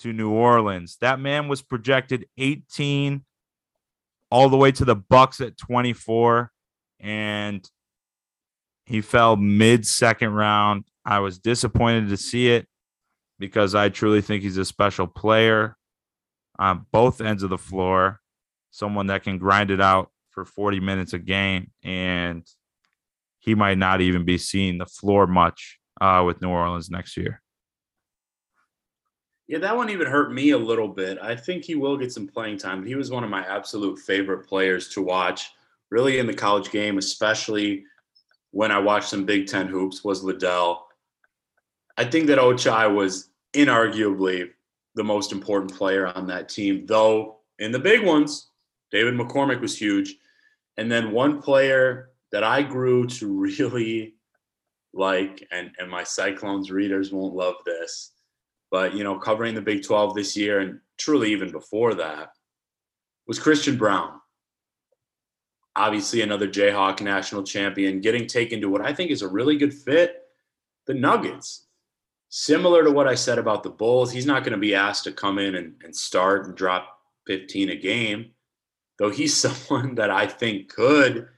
to 0.00 0.12
New 0.12 0.30
Orleans. 0.30 0.96
That 1.00 1.20
man 1.20 1.48
was 1.48 1.62
projected 1.62 2.26
18 2.38 3.24
all 4.30 4.48
the 4.48 4.56
way 4.56 4.72
to 4.72 4.84
the 4.84 4.96
Bucks 4.96 5.40
at 5.40 5.56
24 5.58 6.52
and 7.00 7.68
he 8.84 9.00
fell 9.00 9.36
mid 9.36 9.86
second 9.86 10.32
round. 10.32 10.84
I 11.04 11.20
was 11.20 11.38
disappointed 11.38 12.08
to 12.08 12.16
see 12.16 12.50
it 12.50 12.66
because 13.40 13.74
I 13.74 13.88
truly 13.88 14.20
think 14.20 14.42
he's 14.42 14.58
a 14.58 14.64
special 14.64 15.06
player 15.08 15.74
on 16.58 16.86
both 16.92 17.22
ends 17.22 17.42
of 17.42 17.50
the 17.50 17.58
floor, 17.58 18.20
someone 18.70 19.06
that 19.08 19.24
can 19.24 19.38
grind 19.38 19.70
it 19.70 19.80
out 19.80 20.10
for 20.28 20.44
40 20.44 20.78
minutes 20.78 21.14
a 21.14 21.18
game 21.18 21.72
and 21.82 22.46
he 23.40 23.54
might 23.54 23.78
not 23.78 24.02
even 24.02 24.26
be 24.26 24.36
seeing 24.36 24.76
the 24.76 24.86
floor 24.86 25.26
much 25.26 25.78
uh, 26.00 26.22
with 26.24 26.42
New 26.42 26.50
Orleans 26.50 26.90
next 26.90 27.16
year. 27.16 27.40
Yeah, 29.48 29.58
that 29.58 29.76
one 29.76 29.88
even 29.88 30.06
hurt 30.06 30.32
me 30.32 30.50
a 30.50 30.58
little 30.58 30.86
bit. 30.86 31.18
I 31.20 31.34
think 31.34 31.64
he 31.64 31.74
will 31.74 31.96
get 31.96 32.12
some 32.12 32.28
playing 32.28 32.58
time. 32.58 32.86
He 32.86 32.94
was 32.94 33.10
one 33.10 33.24
of 33.24 33.30
my 33.30 33.44
absolute 33.46 33.98
favorite 33.98 34.46
players 34.46 34.88
to 34.90 35.02
watch, 35.02 35.50
really 35.90 36.18
in 36.18 36.26
the 36.26 36.34
college 36.34 36.70
game, 36.70 36.98
especially 36.98 37.84
when 38.50 38.70
I 38.70 38.78
watched 38.78 39.08
some 39.08 39.24
Big 39.24 39.48
Ten 39.48 39.66
hoops. 39.66 40.04
Was 40.04 40.22
Liddell? 40.22 40.86
I 41.96 42.04
think 42.04 42.28
that 42.28 42.38
Ochai 42.38 42.94
was 42.94 43.29
inarguably 43.54 44.50
the 44.94 45.04
most 45.04 45.32
important 45.32 45.74
player 45.74 46.06
on 46.06 46.26
that 46.26 46.48
team, 46.48 46.86
though 46.86 47.40
in 47.58 47.72
the 47.72 47.78
big 47.78 48.04
ones, 48.04 48.50
David 48.90 49.14
McCormack 49.14 49.60
was 49.60 49.78
huge. 49.78 50.16
And 50.76 50.90
then 50.90 51.12
one 51.12 51.40
player 51.40 52.10
that 52.32 52.44
I 52.44 52.62
grew 52.62 53.06
to 53.06 53.40
really 53.40 54.14
like, 54.92 55.46
and, 55.52 55.70
and 55.78 55.90
my 55.90 56.02
Cyclones 56.02 56.70
readers 56.70 57.12
won't 57.12 57.34
love 57.34 57.56
this, 57.64 58.12
but 58.70 58.94
you 58.94 59.04
know, 59.04 59.18
covering 59.18 59.54
the 59.54 59.60
Big 59.60 59.84
12 59.84 60.14
this 60.14 60.36
year 60.36 60.60
and 60.60 60.80
truly 60.98 61.32
even 61.32 61.52
before 61.52 61.94
that 61.94 62.30
was 63.26 63.38
Christian 63.38 63.76
Braun. 63.76 64.12
Obviously, 65.76 66.22
another 66.22 66.48
Jayhawk 66.48 67.00
national 67.00 67.44
champion, 67.44 68.00
getting 68.00 68.26
taken 68.26 68.60
to 68.60 68.68
what 68.68 68.80
I 68.80 68.92
think 68.92 69.10
is 69.12 69.22
a 69.22 69.28
really 69.28 69.56
good 69.56 69.72
fit 69.72 70.16
the 70.86 70.94
Nuggets. 70.94 71.66
Similar 72.30 72.84
to 72.84 72.92
what 72.92 73.08
I 73.08 73.16
said 73.16 73.38
about 73.38 73.64
the 73.64 73.70
Bulls, 73.70 74.12
he's 74.12 74.24
not 74.24 74.44
going 74.44 74.52
to 74.52 74.58
be 74.58 74.74
asked 74.74 75.04
to 75.04 75.12
come 75.12 75.38
in 75.38 75.56
and, 75.56 75.74
and 75.84 75.94
start 75.94 76.46
and 76.46 76.56
drop 76.56 77.00
15 77.26 77.70
a 77.70 77.76
game, 77.76 78.30
though 78.98 79.10
he's 79.10 79.36
someone 79.68 79.96
that 79.96 80.10
I 80.10 80.26
think 80.26 80.68
could 80.68 81.28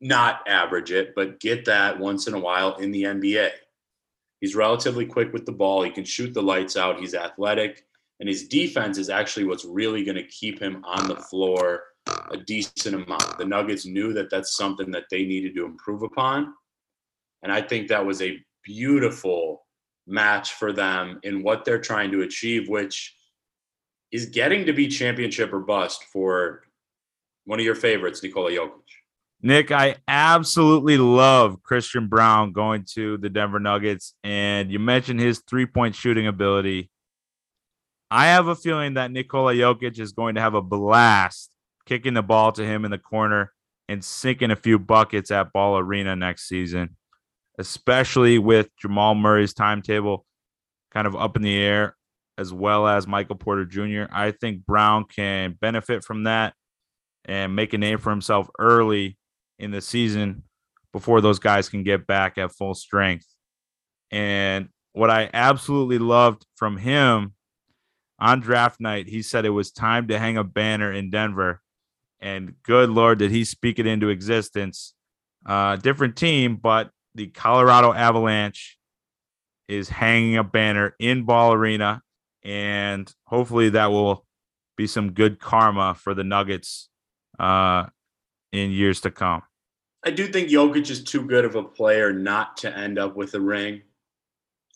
not 0.00 0.46
average 0.46 0.92
it, 0.92 1.14
but 1.16 1.40
get 1.40 1.64
that 1.64 1.98
once 1.98 2.28
in 2.28 2.34
a 2.34 2.38
while 2.38 2.76
in 2.76 2.92
the 2.92 3.02
NBA. 3.02 3.50
He's 4.40 4.54
relatively 4.54 5.04
quick 5.04 5.32
with 5.32 5.46
the 5.46 5.52
ball. 5.52 5.82
He 5.82 5.90
can 5.90 6.04
shoot 6.04 6.32
the 6.32 6.42
lights 6.42 6.76
out. 6.76 7.00
He's 7.00 7.14
athletic. 7.14 7.84
And 8.20 8.28
his 8.28 8.46
defense 8.46 8.98
is 8.98 9.10
actually 9.10 9.44
what's 9.44 9.64
really 9.64 10.04
going 10.04 10.16
to 10.16 10.26
keep 10.28 10.60
him 10.60 10.84
on 10.84 11.08
the 11.08 11.16
floor 11.16 11.82
a 12.30 12.36
decent 12.36 12.94
amount. 12.94 13.36
The 13.36 13.44
Nuggets 13.44 13.84
knew 13.84 14.12
that 14.12 14.30
that's 14.30 14.56
something 14.56 14.92
that 14.92 15.06
they 15.10 15.24
needed 15.24 15.56
to 15.56 15.64
improve 15.64 16.02
upon. 16.02 16.54
And 17.42 17.50
I 17.50 17.60
think 17.60 17.88
that 17.88 18.06
was 18.06 18.22
a 18.22 18.38
beautiful 18.62 19.65
match 20.06 20.52
for 20.52 20.72
them 20.72 21.18
in 21.22 21.42
what 21.42 21.64
they're 21.64 21.80
trying 21.80 22.10
to 22.12 22.22
achieve, 22.22 22.68
which 22.68 23.14
is 24.12 24.26
getting 24.26 24.66
to 24.66 24.72
be 24.72 24.88
championship 24.88 25.52
or 25.52 25.60
bust 25.60 26.04
for 26.12 26.62
one 27.44 27.58
of 27.58 27.64
your 27.64 27.74
favorites, 27.74 28.22
Nikola 28.22 28.50
Jokic. 28.50 28.82
Nick, 29.42 29.70
I 29.70 29.96
absolutely 30.08 30.96
love 30.96 31.62
Christian 31.62 32.08
Braun 32.08 32.52
going 32.52 32.84
to 32.94 33.18
the 33.18 33.28
Denver 33.28 33.60
Nuggets. 33.60 34.14
And 34.24 34.70
you 34.70 34.78
mentioned 34.78 35.20
his 35.20 35.42
three 35.46 35.66
point 35.66 35.94
shooting 35.94 36.26
ability. 36.26 36.90
I 38.10 38.26
have 38.26 38.46
a 38.46 38.54
feeling 38.54 38.94
that 38.94 39.10
Nikola 39.10 39.54
Jokic 39.54 39.98
is 39.98 40.12
going 40.12 40.36
to 40.36 40.40
have 40.40 40.54
a 40.54 40.62
blast 40.62 41.50
kicking 41.86 42.14
the 42.14 42.22
ball 42.22 42.52
to 42.52 42.64
him 42.64 42.84
in 42.84 42.90
the 42.90 42.98
corner 42.98 43.52
and 43.88 44.04
sinking 44.04 44.50
a 44.50 44.56
few 44.56 44.78
buckets 44.78 45.30
at 45.30 45.52
Ball 45.52 45.78
Arena 45.78 46.16
next 46.16 46.48
season, 46.48 46.96
especially 47.58 48.38
with 48.38 48.68
Jamal 48.76 49.14
Murray's 49.14 49.54
timetable 49.54 50.24
kind 50.92 51.06
of 51.06 51.16
up 51.16 51.36
in 51.36 51.42
the 51.42 51.56
air, 51.56 51.96
as 52.38 52.52
well 52.52 52.86
as 52.86 53.06
Michael 53.06 53.36
Porter 53.36 53.64
Jr. 53.64 54.04
I 54.12 54.30
think 54.30 54.64
Braun 54.66 55.04
can 55.04 55.56
benefit 55.60 56.04
from 56.04 56.24
that 56.24 56.54
and 57.24 57.56
make 57.56 57.72
a 57.72 57.78
name 57.78 57.98
for 57.98 58.10
himself 58.10 58.48
early 58.58 59.16
in 59.58 59.70
the 59.70 59.80
season 59.80 60.44
before 60.92 61.20
those 61.20 61.38
guys 61.38 61.68
can 61.68 61.82
get 61.82 62.06
back 62.06 62.38
at 62.38 62.52
full 62.52 62.74
strength. 62.74 63.26
And 64.10 64.68
what 64.92 65.10
I 65.10 65.28
absolutely 65.34 65.98
loved 65.98 66.46
from 66.56 66.76
him 66.76 67.34
on 68.18 68.40
draft 68.40 68.80
night, 68.80 69.08
he 69.08 69.22
said 69.22 69.44
it 69.44 69.50
was 69.50 69.70
time 69.70 70.08
to 70.08 70.18
hang 70.18 70.36
a 70.36 70.44
banner 70.44 70.92
in 70.92 71.10
Denver. 71.10 71.60
And 72.20 72.54
good 72.62 72.88
Lord, 72.88 73.18
did 73.18 73.30
he 73.30 73.44
speak 73.44 73.78
it 73.78 73.86
into 73.86 74.08
existence? 74.08 74.94
Uh, 75.44 75.76
different 75.76 76.16
team, 76.16 76.56
but 76.56 76.90
the 77.16 77.28
Colorado 77.28 77.92
Avalanche 77.92 78.78
is 79.68 79.88
hanging 79.88 80.36
a 80.36 80.44
banner 80.44 80.94
in 81.00 81.24
Ball 81.24 81.52
Arena. 81.52 82.02
And 82.44 83.12
hopefully 83.24 83.70
that 83.70 83.86
will 83.86 84.24
be 84.76 84.86
some 84.86 85.12
good 85.12 85.40
karma 85.40 85.94
for 85.94 86.14
the 86.14 86.22
Nuggets 86.22 86.88
uh, 87.38 87.86
in 88.52 88.70
years 88.70 89.00
to 89.00 89.10
come. 89.10 89.42
I 90.04 90.10
do 90.10 90.28
think 90.28 90.50
Jokic 90.50 90.88
is 90.90 91.02
too 91.02 91.26
good 91.26 91.44
of 91.44 91.56
a 91.56 91.62
player 91.62 92.12
not 92.12 92.58
to 92.58 92.76
end 92.76 92.98
up 92.98 93.16
with 93.16 93.34
a 93.34 93.40
ring. 93.40 93.82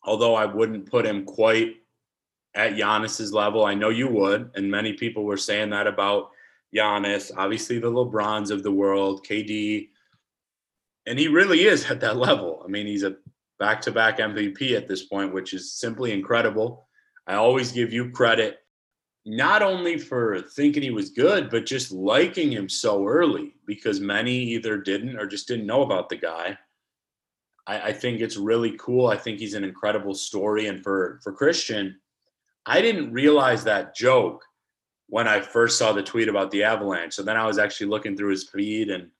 Although 0.02 0.34
I 0.34 0.46
wouldn't 0.46 0.90
put 0.90 1.06
him 1.06 1.24
quite 1.24 1.76
at 2.54 2.74
Giannis's 2.74 3.32
level. 3.32 3.64
I 3.64 3.74
know 3.74 3.90
you 3.90 4.08
would, 4.08 4.50
and 4.54 4.70
many 4.70 4.94
people 4.94 5.24
were 5.24 5.36
saying 5.36 5.70
that 5.70 5.86
about 5.86 6.30
Giannis. 6.74 7.30
Obviously, 7.36 7.78
the 7.78 7.92
LeBrons 7.92 8.50
of 8.50 8.62
the 8.62 8.72
world, 8.72 9.24
KD, 9.24 9.90
and 11.06 11.18
he 11.18 11.28
really 11.28 11.64
is 11.64 11.90
at 11.90 12.00
that 12.00 12.16
level. 12.16 12.62
I 12.64 12.68
mean, 12.68 12.86
he's 12.86 13.02
a 13.02 13.16
back-to-back 13.58 14.18
MVP 14.18 14.76
at 14.76 14.88
this 14.88 15.04
point, 15.04 15.34
which 15.34 15.52
is 15.52 15.72
simply 15.72 16.12
incredible. 16.12 16.88
I 17.26 17.34
always 17.34 17.72
give 17.72 17.92
you 17.92 18.10
credit 18.10 18.58
not 19.26 19.62
only 19.62 19.98
for 19.98 20.40
thinking 20.40 20.82
he 20.82 20.90
was 20.90 21.10
good, 21.10 21.50
but 21.50 21.66
just 21.66 21.92
liking 21.92 22.50
him 22.50 22.68
so 22.68 23.06
early 23.06 23.54
because 23.66 24.00
many 24.00 24.32
either 24.32 24.78
didn't 24.78 25.18
or 25.18 25.26
just 25.26 25.46
didn't 25.46 25.66
know 25.66 25.82
about 25.82 26.08
the 26.08 26.16
guy. 26.16 26.56
I, 27.66 27.80
I, 27.88 27.92
think 27.92 28.20
it's 28.20 28.38
really 28.38 28.76
cool. 28.78 29.08
I 29.08 29.16
think 29.16 29.38
he's 29.38 29.54
an 29.54 29.64
incredible 29.64 30.14
story. 30.14 30.68
And 30.68 30.82
for 30.82 31.20
for 31.22 31.32
Christian, 31.32 32.00
I 32.64 32.80
didn't 32.80 33.12
realize 33.12 33.62
that 33.64 33.94
joke 33.94 34.42
when 35.08 35.28
I 35.28 35.40
first 35.40 35.76
saw 35.76 35.92
the 35.92 36.02
tweet 36.02 36.28
about 36.28 36.50
the 36.50 36.64
Avalanche. 36.64 37.14
So 37.14 37.22
then 37.22 37.36
I 37.36 37.46
was 37.46 37.58
actually 37.58 37.88
looking 37.88 38.16
through 38.16 38.30
his 38.30 38.48
feed 38.48 38.90
and 38.90 39.10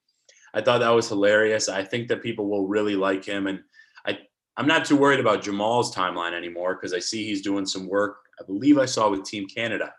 I 0.55 0.61
thought 0.61 0.79
that 0.79 0.91
was 0.91 1.09
hilarious. 1.09 1.69
I 1.69 1.85
think 1.85 2.09
that 2.09 2.23
people 2.23 2.49
will 2.49 2.67
really 2.67 2.97
like 2.97 3.25
him. 3.25 3.47
And 3.47 3.61
I 4.07 4.19
I'm 4.57 4.67
not 4.67 4.85
too 4.85 4.97
worried 4.97 5.21
about 5.21 5.43
Jamal's 5.43 5.95
timeline 5.95 6.33
anymore 6.33 6.75
because 6.75 6.93
I 6.93 6.99
see 6.99 7.25
he's 7.25 7.43
doing 7.43 7.67
some 7.67 7.89
work 7.89 8.19
I 8.41 8.45
believe 8.45 8.79
I 8.79 8.87
saw 8.87 9.11
with 9.11 9.25
Team 9.25 9.47
Canada. 9.47 9.93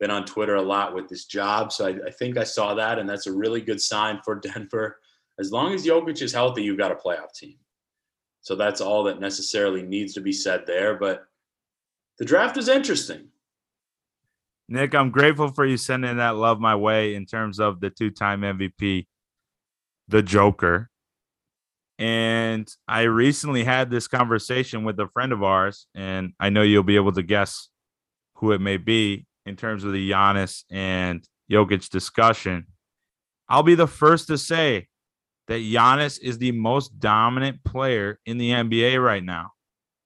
Been 0.00 0.10
on 0.10 0.24
Twitter 0.24 0.56
a 0.56 0.62
lot 0.62 0.94
with 0.94 1.08
this 1.08 1.24
job. 1.24 1.72
So 1.72 1.86
I, 1.86 1.98
I 2.06 2.10
think 2.10 2.36
I 2.36 2.44
saw 2.44 2.74
that, 2.74 2.98
and 2.98 3.08
that's 3.08 3.26
a 3.26 3.32
really 3.32 3.60
good 3.60 3.80
sign 3.80 4.20
for 4.24 4.34
Denver. 4.40 4.98
As 5.38 5.52
long 5.52 5.72
as 5.72 5.86
Jokic 5.86 6.20
is 6.20 6.32
healthy, 6.32 6.62
you've 6.62 6.78
got 6.78 6.92
a 6.92 6.96
playoff 6.96 7.32
team. 7.34 7.56
So 8.40 8.56
that's 8.56 8.80
all 8.80 9.04
that 9.04 9.20
necessarily 9.20 9.82
needs 9.82 10.14
to 10.14 10.20
be 10.20 10.32
said 10.32 10.64
there. 10.66 10.96
But 10.96 11.24
the 12.18 12.24
draft 12.24 12.56
is 12.56 12.68
interesting. 12.68 13.28
Nick, 14.68 14.94
I'm 14.94 15.10
grateful 15.10 15.48
for 15.48 15.64
you 15.64 15.76
sending 15.76 16.18
that 16.18 16.36
love 16.36 16.60
my 16.60 16.74
way 16.74 17.14
in 17.14 17.24
terms 17.24 17.58
of 17.58 17.80
the 17.80 17.90
two 17.90 18.10
time 18.10 18.42
MVP, 18.42 19.06
the 20.08 20.22
Joker. 20.22 20.90
And 21.98 22.68
I 22.86 23.02
recently 23.02 23.64
had 23.64 23.90
this 23.90 24.06
conversation 24.08 24.84
with 24.84 24.98
a 25.00 25.08
friend 25.08 25.32
of 25.32 25.42
ours, 25.42 25.86
and 25.94 26.32
I 26.38 26.48
know 26.48 26.62
you'll 26.62 26.82
be 26.82 26.96
able 26.96 27.12
to 27.12 27.22
guess 27.22 27.68
who 28.36 28.52
it 28.52 28.60
may 28.60 28.76
be 28.76 29.26
in 29.46 29.56
terms 29.56 29.84
of 29.84 29.92
the 29.92 30.10
Giannis 30.10 30.62
and 30.70 31.24
Jokic 31.50 31.88
discussion. 31.90 32.66
I'll 33.48 33.62
be 33.62 33.74
the 33.74 33.86
first 33.86 34.28
to 34.28 34.38
say 34.38 34.88
that 35.48 35.60
Giannis 35.60 36.20
is 36.22 36.38
the 36.38 36.52
most 36.52 37.00
dominant 37.00 37.64
player 37.64 38.20
in 38.26 38.38
the 38.38 38.50
NBA 38.50 39.02
right 39.02 39.24
now. 39.24 39.52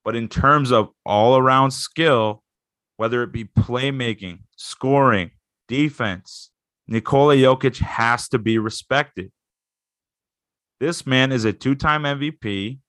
But 0.05 0.17
in 0.17 0.29
terms 0.29 0.71
of 0.71 0.89
all 1.05 1.37
around 1.37 1.73
skill, 1.73 2.43
whether 2.97 3.23
it 3.23 3.33
be 3.33 3.45
playmaking, 3.45 4.41
scoring, 4.57 5.33
defense, 5.69 6.51
Nikola 6.87 7.37
Jokic 7.37 7.79
has 7.79 8.29
to 8.29 8.39
be 8.39 8.59
respected. 8.59 9.31
This 10.83 11.07
man 11.07 11.31
is 11.31 11.45
a 11.45 11.53
two 11.53 11.77
time 11.77 12.03
MVP, 12.03 12.81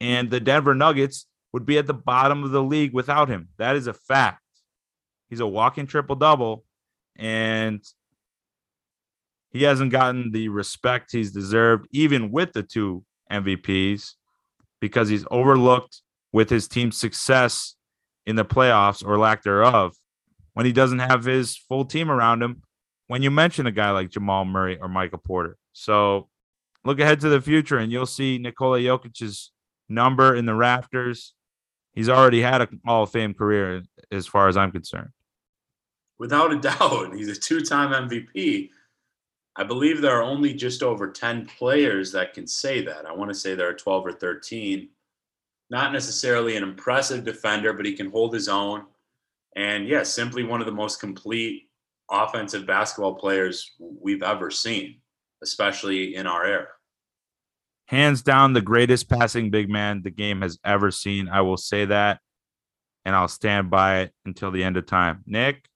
and 0.00 0.28
the 0.28 0.40
Denver 0.40 0.74
Nuggets 0.74 1.28
would 1.52 1.64
be 1.64 1.78
at 1.78 1.86
the 1.86 1.94
bottom 1.94 2.42
of 2.42 2.50
the 2.50 2.60
league 2.60 2.92
without 2.92 3.28
him. 3.28 3.50
That 3.58 3.76
is 3.76 3.86
a 3.86 3.92
fact. 3.92 4.42
He's 5.30 5.38
a 5.38 5.46
walking 5.46 5.86
triple 5.86 6.16
double, 6.16 6.64
and 7.14 7.80
he 9.52 9.62
hasn't 9.62 9.92
gotten 9.92 10.32
the 10.32 10.48
respect 10.48 11.12
he's 11.12 11.30
deserved, 11.30 11.86
even 11.92 12.32
with 12.32 12.52
the 12.52 12.64
two 12.64 13.04
MVPs, 13.30 14.14
because 14.80 15.08
he's 15.08 15.24
overlooked 15.30 16.02
with 16.32 16.50
his 16.50 16.66
team's 16.66 16.98
success 16.98 17.76
in 18.26 18.34
the 18.34 18.44
playoffs 18.44 19.06
or 19.06 19.18
lack 19.18 19.44
thereof 19.44 19.94
when 20.54 20.66
he 20.66 20.72
doesn't 20.72 20.98
have 20.98 21.22
his 21.22 21.56
full 21.56 21.84
team 21.84 22.10
around 22.10 22.42
him. 22.42 22.60
When 23.06 23.22
you 23.22 23.30
mention 23.30 23.68
a 23.68 23.70
guy 23.70 23.92
like 23.92 24.10
Jamal 24.10 24.44
Murray 24.44 24.78
or 24.80 24.88
Michael 24.88 25.22
Porter. 25.24 25.56
So 25.72 26.28
look 26.84 27.00
ahead 27.00 27.20
to 27.20 27.28
the 27.28 27.40
future 27.40 27.78
and 27.78 27.92
you'll 27.92 28.06
see 28.06 28.38
Nikola 28.38 28.78
Jokic's 28.78 29.50
number 29.88 30.34
in 30.34 30.46
the 30.46 30.54
rafters. 30.54 31.34
He's 31.94 32.08
already 32.08 32.40
had 32.40 32.62
a 32.62 32.68
Hall 32.86 33.04
of 33.04 33.10
Fame 33.10 33.34
career 33.34 33.82
as 34.10 34.26
far 34.26 34.48
as 34.48 34.56
I'm 34.56 34.72
concerned. 34.72 35.10
Without 36.18 36.52
a 36.52 36.58
doubt, 36.58 37.14
he's 37.14 37.28
a 37.28 37.34
two-time 37.34 38.08
MVP. 38.08 38.70
I 39.56 39.64
believe 39.64 40.00
there 40.00 40.16
are 40.16 40.22
only 40.22 40.54
just 40.54 40.82
over 40.82 41.10
10 41.10 41.46
players 41.46 42.12
that 42.12 42.32
can 42.32 42.46
say 42.46 42.82
that. 42.84 43.04
I 43.06 43.12
want 43.12 43.30
to 43.30 43.34
say 43.34 43.54
there 43.54 43.68
are 43.68 43.74
12 43.74 44.06
or 44.06 44.12
13. 44.12 44.88
Not 45.68 45.92
necessarily 45.92 46.56
an 46.56 46.62
impressive 46.62 47.24
defender, 47.24 47.72
but 47.74 47.84
he 47.84 47.94
can 47.94 48.10
hold 48.10 48.32
his 48.32 48.48
own. 48.48 48.84
And 49.56 49.86
yeah, 49.86 50.02
simply 50.02 50.44
one 50.44 50.60
of 50.60 50.66
the 50.66 50.72
most 50.72 51.00
complete 51.00 51.68
offensive 52.10 52.66
basketball 52.66 53.14
players 53.14 53.72
we've 53.78 54.22
ever 54.22 54.50
seen 54.50 55.01
especially 55.42 56.14
in 56.14 56.26
our 56.26 56.44
era. 56.44 56.68
Hands 57.86 58.22
down, 58.22 58.52
the 58.52 58.62
greatest 58.62 59.08
passing 59.08 59.50
big 59.50 59.68
man 59.68 60.02
the 60.02 60.10
game 60.10 60.40
has 60.40 60.58
ever 60.64 60.90
seen. 60.90 61.28
I 61.28 61.42
will 61.42 61.56
say 61.56 61.84
that, 61.84 62.20
and 63.04 63.14
I'll 63.14 63.28
stand 63.28 63.70
by 63.70 64.00
it 64.00 64.12
until 64.24 64.50
the 64.50 64.64
end 64.64 64.76
of 64.76 64.86
time. 64.86 65.22
Nick, 65.26 65.68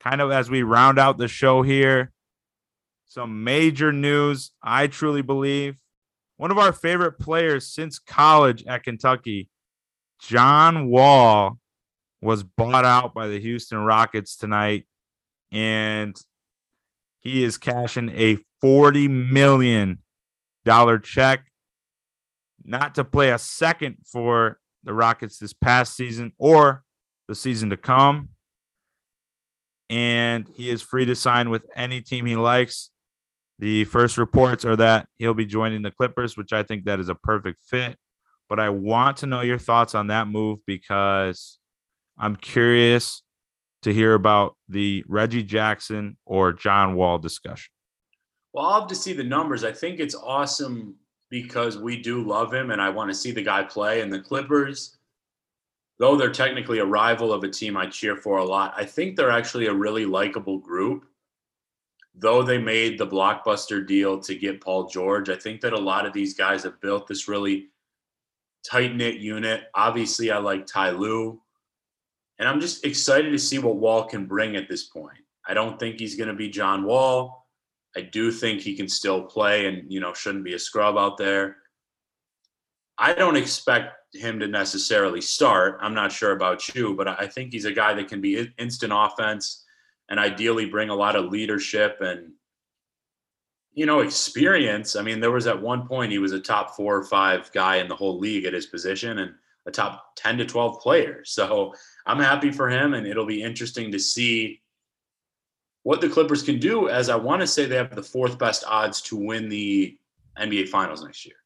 kind 0.00 0.20
of 0.20 0.30
as 0.30 0.48
we 0.48 0.62
round 0.62 0.98
out 0.98 1.18
the 1.18 1.28
show 1.28 1.62
here, 1.62 2.12
some 3.06 3.44
major 3.44 3.92
news. 3.92 4.52
I 4.62 4.86
truly 4.86 5.22
believe 5.22 5.76
one 6.36 6.50
of 6.50 6.58
our 6.58 6.72
favorite 6.72 7.18
players 7.18 7.66
since 7.66 7.98
college 7.98 8.64
at 8.66 8.84
Kentucky, 8.84 9.48
John 10.20 10.88
Wall, 10.88 11.58
was 12.20 12.42
bought 12.42 12.84
out 12.84 13.14
by 13.14 13.28
the 13.28 13.40
Houston 13.40 13.78
Rockets 13.78 14.36
tonight. 14.36 14.86
And 15.52 16.16
he 17.26 17.42
is 17.42 17.58
cashing 17.58 18.10
a 18.10 18.38
$40 18.62 19.10
million 19.10 19.98
check, 21.02 21.44
not 22.64 22.94
to 22.94 23.04
play 23.04 23.30
a 23.30 23.38
second 23.38 23.96
for 24.10 24.60
the 24.84 24.94
Rockets 24.94 25.38
this 25.38 25.52
past 25.52 25.96
season 25.96 26.32
or 26.38 26.84
the 27.26 27.34
season 27.34 27.70
to 27.70 27.76
come. 27.76 28.28
And 29.90 30.48
he 30.54 30.70
is 30.70 30.82
free 30.82 31.04
to 31.04 31.16
sign 31.16 31.50
with 31.50 31.66
any 31.74 32.00
team 32.00 32.26
he 32.26 32.36
likes. 32.36 32.90
The 33.58 33.84
first 33.86 34.18
reports 34.18 34.64
are 34.64 34.76
that 34.76 35.08
he'll 35.18 35.34
be 35.34 35.46
joining 35.46 35.82
the 35.82 35.90
Clippers, 35.90 36.36
which 36.36 36.52
I 36.52 36.62
think 36.62 36.84
that 36.84 37.00
is 37.00 37.08
a 37.08 37.14
perfect 37.16 37.64
fit. 37.64 37.96
But 38.48 38.60
I 38.60 38.68
want 38.68 39.16
to 39.18 39.26
know 39.26 39.40
your 39.40 39.58
thoughts 39.58 39.96
on 39.96 40.06
that 40.08 40.28
move 40.28 40.60
because 40.64 41.58
I'm 42.16 42.36
curious 42.36 43.22
to 43.86 43.94
hear 43.94 44.14
about 44.14 44.56
the 44.68 45.04
Reggie 45.06 45.44
Jackson 45.44 46.16
or 46.26 46.52
John 46.52 46.96
Wall 46.96 47.18
discussion? 47.18 47.70
Well, 48.52 48.66
I'll 48.66 48.80
have 48.80 48.88
to 48.88 48.96
see 48.96 49.12
the 49.12 49.22
numbers. 49.22 49.62
I 49.62 49.70
think 49.70 50.00
it's 50.00 50.16
awesome 50.16 50.96
because 51.30 51.78
we 51.78 52.02
do 52.02 52.20
love 52.20 52.52
him 52.52 52.72
and 52.72 52.82
I 52.82 52.88
want 52.90 53.10
to 53.10 53.14
see 53.14 53.30
the 53.30 53.44
guy 53.44 53.62
play. 53.62 54.00
And 54.00 54.12
the 54.12 54.18
Clippers, 54.18 54.96
though 56.00 56.16
they're 56.16 56.32
technically 56.32 56.80
a 56.80 56.84
rival 56.84 57.32
of 57.32 57.44
a 57.44 57.48
team 57.48 57.76
I 57.76 57.86
cheer 57.86 58.16
for 58.16 58.38
a 58.38 58.44
lot, 58.44 58.74
I 58.76 58.84
think 58.84 59.14
they're 59.14 59.30
actually 59.30 59.66
a 59.66 59.72
really 59.72 60.04
likable 60.04 60.58
group. 60.58 61.04
Though 62.16 62.42
they 62.42 62.58
made 62.58 62.98
the 62.98 63.06
blockbuster 63.06 63.86
deal 63.86 64.18
to 64.18 64.34
get 64.34 64.60
Paul 64.60 64.88
George, 64.88 65.28
I 65.28 65.36
think 65.36 65.60
that 65.60 65.74
a 65.74 65.78
lot 65.78 66.06
of 66.06 66.12
these 66.12 66.34
guys 66.34 66.64
have 66.64 66.80
built 66.80 67.06
this 67.06 67.28
really 67.28 67.68
tight 68.68 68.96
knit 68.96 69.18
unit. 69.18 69.66
Obviously, 69.76 70.32
I 70.32 70.38
like 70.38 70.66
Ty 70.66 70.90
Lue 70.90 71.40
And 72.38 72.48
I'm 72.48 72.60
just 72.60 72.84
excited 72.84 73.30
to 73.30 73.38
see 73.38 73.58
what 73.58 73.76
Wall 73.76 74.04
can 74.04 74.26
bring 74.26 74.56
at 74.56 74.68
this 74.68 74.84
point. 74.84 75.18
I 75.46 75.54
don't 75.54 75.78
think 75.78 75.98
he's 75.98 76.16
going 76.16 76.28
to 76.28 76.34
be 76.34 76.48
John 76.48 76.84
Wall. 76.84 77.46
I 77.96 78.02
do 78.02 78.30
think 78.30 78.60
he 78.60 78.76
can 78.76 78.88
still 78.88 79.22
play 79.22 79.66
and, 79.66 79.90
you 79.90 80.00
know, 80.00 80.12
shouldn't 80.12 80.44
be 80.44 80.54
a 80.54 80.58
scrub 80.58 80.98
out 80.98 81.16
there. 81.16 81.56
I 82.98 83.14
don't 83.14 83.36
expect 83.36 83.94
him 84.14 84.38
to 84.40 84.48
necessarily 84.48 85.20
start. 85.20 85.78
I'm 85.80 85.94
not 85.94 86.12
sure 86.12 86.32
about 86.32 86.74
you, 86.74 86.94
but 86.94 87.08
I 87.08 87.26
think 87.26 87.52
he's 87.52 87.64
a 87.64 87.72
guy 87.72 87.94
that 87.94 88.08
can 88.08 88.20
be 88.20 88.50
instant 88.58 88.92
offense 88.94 89.64
and 90.08 90.20
ideally 90.20 90.66
bring 90.66 90.90
a 90.90 90.94
lot 90.94 91.16
of 91.16 91.26
leadership 91.26 91.98
and 92.00 92.32
you 93.72 93.84
know 93.84 94.00
experience. 94.00 94.96
I 94.96 95.02
mean, 95.02 95.20
there 95.20 95.32
was 95.32 95.46
at 95.46 95.60
one 95.60 95.86
point 95.86 96.12
he 96.12 96.18
was 96.18 96.32
a 96.32 96.40
top 96.40 96.76
4 96.76 96.96
or 96.96 97.02
5 97.04 97.52
guy 97.52 97.76
in 97.76 97.88
the 97.88 97.96
whole 97.96 98.18
league 98.18 98.44
at 98.44 98.54
his 98.54 98.66
position 98.66 99.18
and 99.18 99.34
a 99.66 99.70
top 99.70 100.14
10 100.16 100.38
to 100.38 100.44
12 100.44 100.80
player. 100.80 101.22
So, 101.24 101.74
I'm 102.06 102.20
happy 102.20 102.52
for 102.52 102.70
him 102.70 102.94
and 102.94 103.06
it'll 103.06 103.26
be 103.26 103.42
interesting 103.42 103.90
to 103.92 103.98
see 103.98 104.62
what 105.82 106.00
the 106.00 106.08
Clippers 106.08 106.42
can 106.42 106.58
do 106.58 106.88
as 106.88 107.08
I 107.08 107.16
want 107.16 107.42
to 107.42 107.46
say 107.46 107.64
they 107.64 107.76
have 107.76 107.94
the 107.94 108.02
fourth 108.02 108.38
best 108.38 108.64
odds 108.66 109.00
to 109.02 109.16
win 109.16 109.48
the 109.48 109.96
NBA 110.38 110.68
finals 110.68 111.04
next 111.04 111.24
year. 111.26 111.36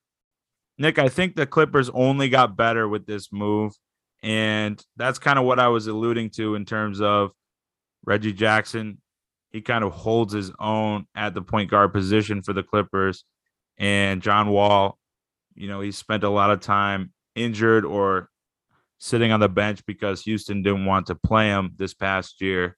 Nick, 0.79 0.99
I 0.99 1.09
think 1.09 1.37
the 1.37 1.47
Clippers 1.47 1.91
only 1.91 2.29
got 2.29 2.57
better 2.57 2.89
with 2.89 3.07
this 3.07 3.33
move. 3.33 3.75
And 4.23 4.83
that's 4.97 5.19
kind 5.19 5.39
of 5.39 5.45
what 5.45 5.59
I 5.59 5.69
was 5.69 5.87
alluding 5.87 6.31
to 6.31 6.55
in 6.55 6.65
terms 6.65 7.01
of 7.01 7.33
Reggie 8.05 8.33
Jackson. 8.33 8.99
He 9.51 9.61
kind 9.61 9.85
of 9.85 9.93
holds 9.93 10.33
his 10.33 10.53
own 10.59 11.07
at 11.15 11.35
the 11.35 11.43
point 11.43 11.71
guard 11.71 11.93
position 11.93 12.43
for 12.43 12.53
the 12.53 12.63
Clippers. 12.63 13.25
And 13.77 14.23
John 14.23 14.49
Wall, 14.51 14.99
you 15.55 15.69
know, 15.69 15.81
he 15.81 15.93
spent 15.93 16.25
a 16.25 16.31
lot 16.31 16.51
of 16.51 16.61
time 16.61 17.13
injured 17.45 17.85
or 17.85 18.29
sitting 18.99 19.33
on 19.33 19.41
the 19.41 19.49
bench 19.49 19.85
because 19.87 20.23
Houston 20.23 20.63
didn't 20.63 20.85
want 20.85 21.07
to 21.07 21.15
play 21.15 21.49
him 21.49 21.73
this 21.77 21.95
past 21.95 22.41
year. 22.41 22.77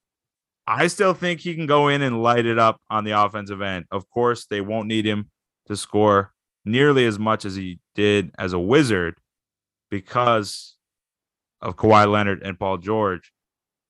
I 0.67 0.87
still 0.87 1.15
think 1.15 1.41
he 1.41 1.55
can 1.55 1.67
go 1.67 1.89
in 1.89 2.03
and 2.03 2.23
light 2.23 2.47
it 2.47 2.59
up 2.59 2.81
on 2.89 3.05
the 3.05 3.21
offensive 3.21 3.61
end. 3.61 3.87
Of 3.91 4.09
course, 4.09 4.47
they 4.47 4.61
won't 4.61 4.87
need 4.87 5.05
him 5.05 5.31
to 5.67 5.77
score 5.77 6.33
nearly 6.65 7.05
as 7.05 7.19
much 7.19 7.45
as 7.45 7.57
he 7.57 7.81
did 7.95 8.31
as 8.39 8.53
a 8.53 8.59
wizard 8.59 9.17
because 9.91 10.77
of 11.61 11.77
Kawhi 11.77 12.11
Leonard 12.11 12.43
and 12.43 12.59
Paul 12.59 12.79
George. 12.79 13.33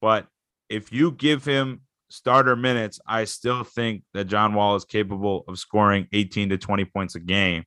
But 0.00 0.26
if 0.68 0.92
you 0.92 1.12
give 1.12 1.44
him 1.44 1.82
starter 2.08 2.56
minutes, 2.56 2.98
I 3.06 3.24
still 3.24 3.64
think 3.64 4.02
that 4.14 4.24
John 4.24 4.54
Wall 4.54 4.74
is 4.76 4.84
capable 4.84 5.44
of 5.48 5.58
scoring 5.58 6.08
18 6.12 6.48
to 6.50 6.58
20 6.58 6.84
points 6.86 7.14
a 7.14 7.20
game. 7.20 7.64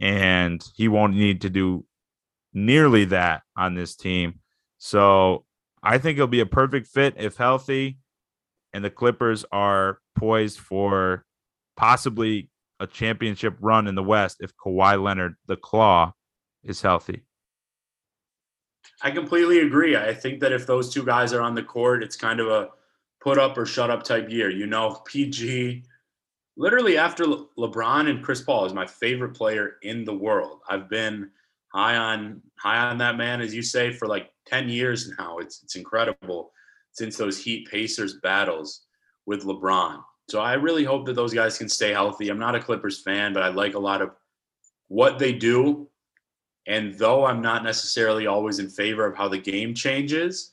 And 0.00 0.62
he 0.74 0.88
won't 0.88 1.14
need 1.14 1.42
to 1.42 1.50
do 1.50 1.84
nearly 2.52 3.04
that 3.06 3.42
on 3.56 3.74
this 3.74 3.96
team. 3.96 4.40
So 4.78 5.44
I 5.82 5.98
think 5.98 6.16
it'll 6.16 6.26
be 6.26 6.40
a 6.40 6.46
perfect 6.46 6.88
fit 6.88 7.14
if 7.16 7.36
healthy. 7.36 7.98
And 8.72 8.84
the 8.84 8.90
Clippers 8.90 9.44
are 9.52 9.98
poised 10.16 10.58
for 10.58 11.24
possibly 11.76 12.48
a 12.80 12.86
championship 12.86 13.56
run 13.60 13.86
in 13.86 13.94
the 13.94 14.02
West 14.02 14.38
if 14.40 14.56
Kawhi 14.56 15.02
Leonard, 15.02 15.34
the 15.46 15.56
claw, 15.56 16.12
is 16.64 16.80
healthy. 16.80 17.22
I 19.02 19.10
completely 19.10 19.60
agree. 19.60 19.96
I 19.96 20.14
think 20.14 20.40
that 20.40 20.52
if 20.52 20.66
those 20.66 20.92
two 20.92 21.04
guys 21.04 21.32
are 21.32 21.42
on 21.42 21.54
the 21.54 21.62
court, 21.62 22.02
it's 22.02 22.16
kind 22.16 22.40
of 22.40 22.48
a 22.48 22.70
put 23.20 23.38
up 23.38 23.56
or 23.56 23.66
shut 23.66 23.90
up 23.90 24.02
type 24.02 24.28
year. 24.30 24.50
You 24.50 24.66
know, 24.66 25.00
PG, 25.04 25.84
literally 26.56 26.98
after 26.98 27.26
Le- 27.26 27.46
LeBron 27.58 28.08
and 28.08 28.22
Chris 28.22 28.40
Paul 28.40 28.64
is 28.66 28.72
my 28.72 28.86
favorite 28.86 29.34
player 29.34 29.76
in 29.82 30.04
the 30.04 30.14
world. 30.14 30.60
I've 30.68 30.88
been 30.88 31.30
high 31.72 31.96
on 31.96 32.42
high 32.58 32.78
on 32.78 32.98
that 32.98 33.16
man, 33.16 33.40
as 33.40 33.54
you 33.54 33.62
say, 33.62 33.92
for 33.92 34.06
like 34.06 34.30
10 34.46 34.68
years 34.68 35.10
now. 35.18 35.38
It's 35.38 35.62
it's 35.62 35.76
incredible 35.76 36.52
since 36.92 37.16
those 37.16 37.42
Heat 37.42 37.68
Pacers 37.68 38.20
battles 38.22 38.82
with 39.26 39.44
LeBron. 39.44 40.02
So 40.28 40.40
I 40.40 40.54
really 40.54 40.84
hope 40.84 41.06
that 41.06 41.14
those 41.14 41.34
guys 41.34 41.58
can 41.58 41.68
stay 41.68 41.90
healthy. 41.90 42.28
I'm 42.28 42.38
not 42.38 42.54
a 42.54 42.60
Clippers 42.60 43.02
fan, 43.02 43.32
but 43.32 43.42
I 43.42 43.48
like 43.48 43.74
a 43.74 43.78
lot 43.78 44.02
of 44.02 44.10
what 44.88 45.18
they 45.18 45.32
do. 45.32 45.88
And 46.66 46.94
though 46.94 47.24
I'm 47.24 47.40
not 47.40 47.64
necessarily 47.64 48.26
always 48.26 48.58
in 48.58 48.68
favor 48.68 49.04
of 49.04 49.16
how 49.16 49.28
the 49.28 49.38
game 49.38 49.74
changes, 49.74 50.52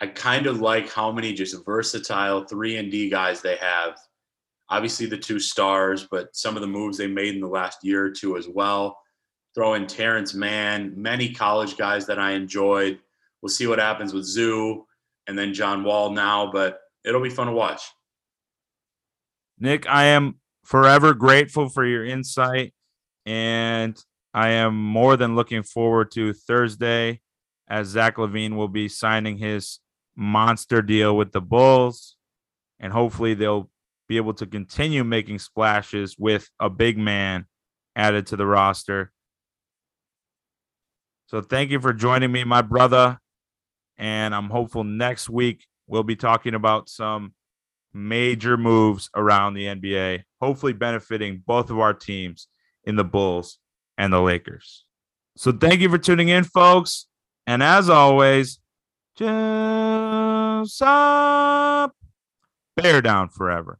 I 0.00 0.06
kind 0.06 0.46
of 0.46 0.60
like 0.60 0.90
how 0.90 1.10
many 1.10 1.32
just 1.32 1.64
versatile 1.64 2.44
3 2.44 2.76
and 2.76 2.90
D 2.90 3.08
guys 3.08 3.40
they 3.40 3.56
have. 3.56 3.98
Obviously 4.68 5.06
the 5.06 5.18
two 5.18 5.38
stars, 5.38 6.06
but 6.10 6.34
some 6.34 6.56
of 6.56 6.62
the 6.62 6.68
moves 6.68 6.96
they 6.96 7.06
made 7.06 7.34
in 7.34 7.40
the 7.40 7.48
last 7.48 7.84
year 7.84 8.04
or 8.04 8.10
two 8.10 8.36
as 8.36 8.48
well. 8.48 9.01
Throw 9.54 9.74
in 9.74 9.86
Terrence 9.86 10.34
Mann, 10.34 10.94
many 10.96 11.32
college 11.32 11.76
guys 11.76 12.06
that 12.06 12.18
I 12.18 12.32
enjoyed. 12.32 12.98
We'll 13.40 13.50
see 13.50 13.66
what 13.66 13.78
happens 13.78 14.14
with 14.14 14.24
Zoo 14.24 14.86
and 15.26 15.38
then 15.38 15.52
John 15.52 15.84
Wall 15.84 16.10
now, 16.10 16.50
but 16.50 16.80
it'll 17.04 17.22
be 17.22 17.30
fun 17.30 17.48
to 17.48 17.52
watch. 17.52 17.82
Nick, 19.58 19.88
I 19.88 20.04
am 20.04 20.36
forever 20.64 21.12
grateful 21.14 21.68
for 21.68 21.84
your 21.84 22.04
insight, 22.04 22.72
and 23.26 24.02
I 24.32 24.50
am 24.50 24.74
more 24.76 25.16
than 25.16 25.36
looking 25.36 25.62
forward 25.62 26.10
to 26.12 26.32
Thursday 26.32 27.20
as 27.68 27.88
Zach 27.88 28.16
LaVine 28.16 28.56
will 28.56 28.68
be 28.68 28.88
signing 28.88 29.38
his 29.38 29.78
monster 30.16 30.82
deal 30.82 31.16
with 31.16 31.32
the 31.32 31.40
Bulls, 31.40 32.16
and 32.80 32.92
hopefully 32.92 33.34
they'll 33.34 33.70
be 34.08 34.16
able 34.16 34.34
to 34.34 34.46
continue 34.46 35.04
making 35.04 35.38
splashes 35.38 36.16
with 36.18 36.50
a 36.60 36.68
big 36.68 36.98
man 36.98 37.46
added 37.96 38.26
to 38.26 38.36
the 38.36 38.46
roster. 38.46 39.12
So 41.32 41.40
thank 41.40 41.70
you 41.70 41.80
for 41.80 41.94
joining 41.94 42.30
me, 42.30 42.44
my 42.44 42.60
brother. 42.60 43.18
And 43.96 44.34
I'm 44.34 44.50
hopeful 44.50 44.84
next 44.84 45.30
week 45.30 45.64
we'll 45.86 46.02
be 46.02 46.14
talking 46.14 46.54
about 46.54 46.90
some 46.90 47.32
major 47.94 48.58
moves 48.58 49.08
around 49.16 49.54
the 49.54 49.64
NBA, 49.64 50.24
hopefully 50.42 50.74
benefiting 50.74 51.42
both 51.46 51.70
of 51.70 51.78
our 51.78 51.94
teams 51.94 52.48
in 52.84 52.96
the 52.96 53.04
Bulls 53.04 53.58
and 53.96 54.12
the 54.12 54.20
Lakers. 54.20 54.84
So 55.34 55.52
thank 55.52 55.80
you 55.80 55.88
for 55.88 55.96
tuning 55.96 56.28
in, 56.28 56.44
folks. 56.44 57.06
And 57.46 57.62
as 57.62 57.88
always, 57.88 58.58
Juice 59.16 60.82
Up, 60.82 61.96
bear 62.76 63.00
down 63.00 63.30
forever. 63.30 63.78